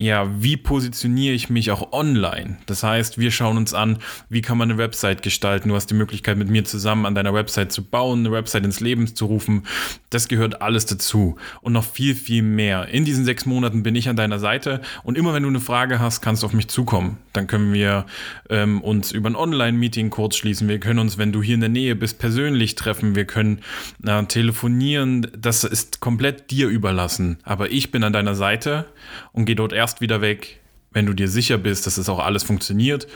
ja, 0.00 0.26
wie 0.42 0.56
positioniere 0.56 1.34
ich 1.34 1.50
mich 1.50 1.70
auch 1.70 1.92
online? 1.92 2.56
Das 2.64 2.82
heißt, 2.82 3.18
wir 3.18 3.30
schauen 3.30 3.58
uns 3.58 3.74
an, 3.74 3.98
wie 4.30 4.40
kann 4.40 4.56
man 4.56 4.70
eine 4.70 4.78
Website 4.78 5.22
gestalten. 5.22 5.68
Du 5.68 5.74
hast 5.74 5.90
die 5.90 5.94
Möglichkeit, 5.94 6.38
mit 6.38 6.48
mir 6.48 6.64
zusammen 6.64 7.04
an 7.04 7.14
deiner 7.14 7.34
Website 7.34 7.70
zu 7.70 7.84
bauen, 7.84 8.20
eine 8.20 8.32
Website 8.32 8.64
ins 8.64 8.80
Leben 8.80 9.14
zu 9.14 9.26
rufen. 9.26 9.66
Das 10.08 10.28
gehört 10.28 10.62
alles 10.62 10.86
dazu 10.86 11.36
und 11.60 11.74
noch 11.74 11.84
viel, 11.84 12.14
viel 12.14 12.42
mehr. 12.42 12.88
In 12.88 13.04
diesen 13.04 13.26
sechs 13.26 13.44
Monaten 13.44 13.82
bin 13.82 13.94
ich 13.94 14.08
an 14.08 14.16
deiner 14.16 14.38
Seite 14.38 14.80
und 15.02 15.18
immer 15.18 15.34
wenn 15.34 15.42
du 15.42 15.50
eine 15.50 15.60
Frage 15.60 16.00
hast, 16.00 16.22
kannst 16.22 16.42
du 16.42 16.46
auf 16.46 16.54
mich 16.54 16.68
zukommen. 16.68 17.18
Dann 17.34 17.46
können 17.46 17.74
wir 17.74 18.06
ähm, 18.48 18.80
uns 18.80 19.12
über 19.12 19.28
ein 19.28 19.36
Online-Meeting 19.36 20.08
kurz 20.08 20.36
schließen. 20.36 20.66
Wir 20.66 20.80
können 20.80 20.98
uns, 20.98 21.18
wenn 21.18 21.30
du 21.30 21.42
hier 21.42 21.56
in 21.56 21.60
der 21.60 21.68
Nähe 21.68 21.94
bist, 21.94 22.18
persönlich 22.18 22.74
treffen. 22.74 23.14
Wir 23.14 23.26
können 23.26 23.60
äh, 24.06 24.24
telefonieren. 24.24 25.26
Das 25.36 25.62
ist 25.62 26.00
komplett 26.00 26.50
dir 26.50 26.68
überlassen. 26.68 27.38
Aber 27.42 27.70
ich 27.70 27.90
bin 27.90 28.02
an 28.02 28.14
deiner 28.14 28.34
Seite 28.34 28.86
und 29.32 29.44
gehe 29.44 29.56
dort 29.56 29.74
erst 29.74 29.89
erst 29.90 30.00
wieder 30.00 30.20
weg, 30.20 30.60
wenn 30.92 31.06
du 31.06 31.14
dir 31.14 31.26
sicher 31.26 31.58
bist, 31.58 31.84
dass 31.84 31.98
es 31.98 32.08
auch 32.08 32.20
alles 32.20 32.44
funktioniert 32.44 33.08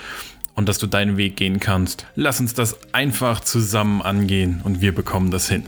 und 0.56 0.68
dass 0.68 0.78
du 0.78 0.88
deinen 0.88 1.16
Weg 1.16 1.36
gehen 1.36 1.60
kannst. 1.60 2.06
Lass 2.16 2.40
uns 2.40 2.52
das 2.52 2.76
einfach 2.92 3.40
zusammen 3.40 4.02
angehen 4.02 4.60
und 4.64 4.80
wir 4.80 4.92
bekommen 4.92 5.30
das 5.30 5.48
hin. 5.48 5.62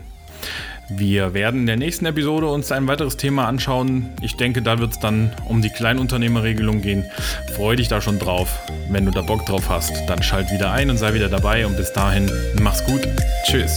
Wir 0.90 1.32
werden 1.32 1.60
in 1.60 1.66
der 1.66 1.76
nächsten 1.76 2.06
Episode 2.06 2.48
uns 2.48 2.72
ein 2.72 2.88
weiteres 2.88 3.16
Thema 3.16 3.46
anschauen. 3.46 4.08
Ich 4.20 4.36
denke, 4.36 4.62
da 4.62 4.80
wird 4.80 4.92
es 4.92 4.98
dann 4.98 5.32
um 5.48 5.62
die 5.62 5.70
Kleinunternehmerregelung 5.70 6.82
gehen. 6.82 7.04
Freue 7.54 7.76
dich 7.76 7.86
da 7.86 8.00
schon 8.00 8.18
drauf. 8.18 8.48
Wenn 8.90 9.04
du 9.04 9.12
da 9.12 9.22
Bock 9.22 9.46
drauf 9.46 9.68
hast, 9.68 9.92
dann 10.08 10.24
schalt 10.24 10.50
wieder 10.50 10.72
ein 10.72 10.90
und 10.90 10.98
sei 10.98 11.14
wieder 11.14 11.28
dabei. 11.28 11.66
Und 11.66 11.76
bis 11.76 11.92
dahin, 11.92 12.30
mach's 12.60 12.84
gut. 12.84 13.02
Tschüss. 13.44 13.76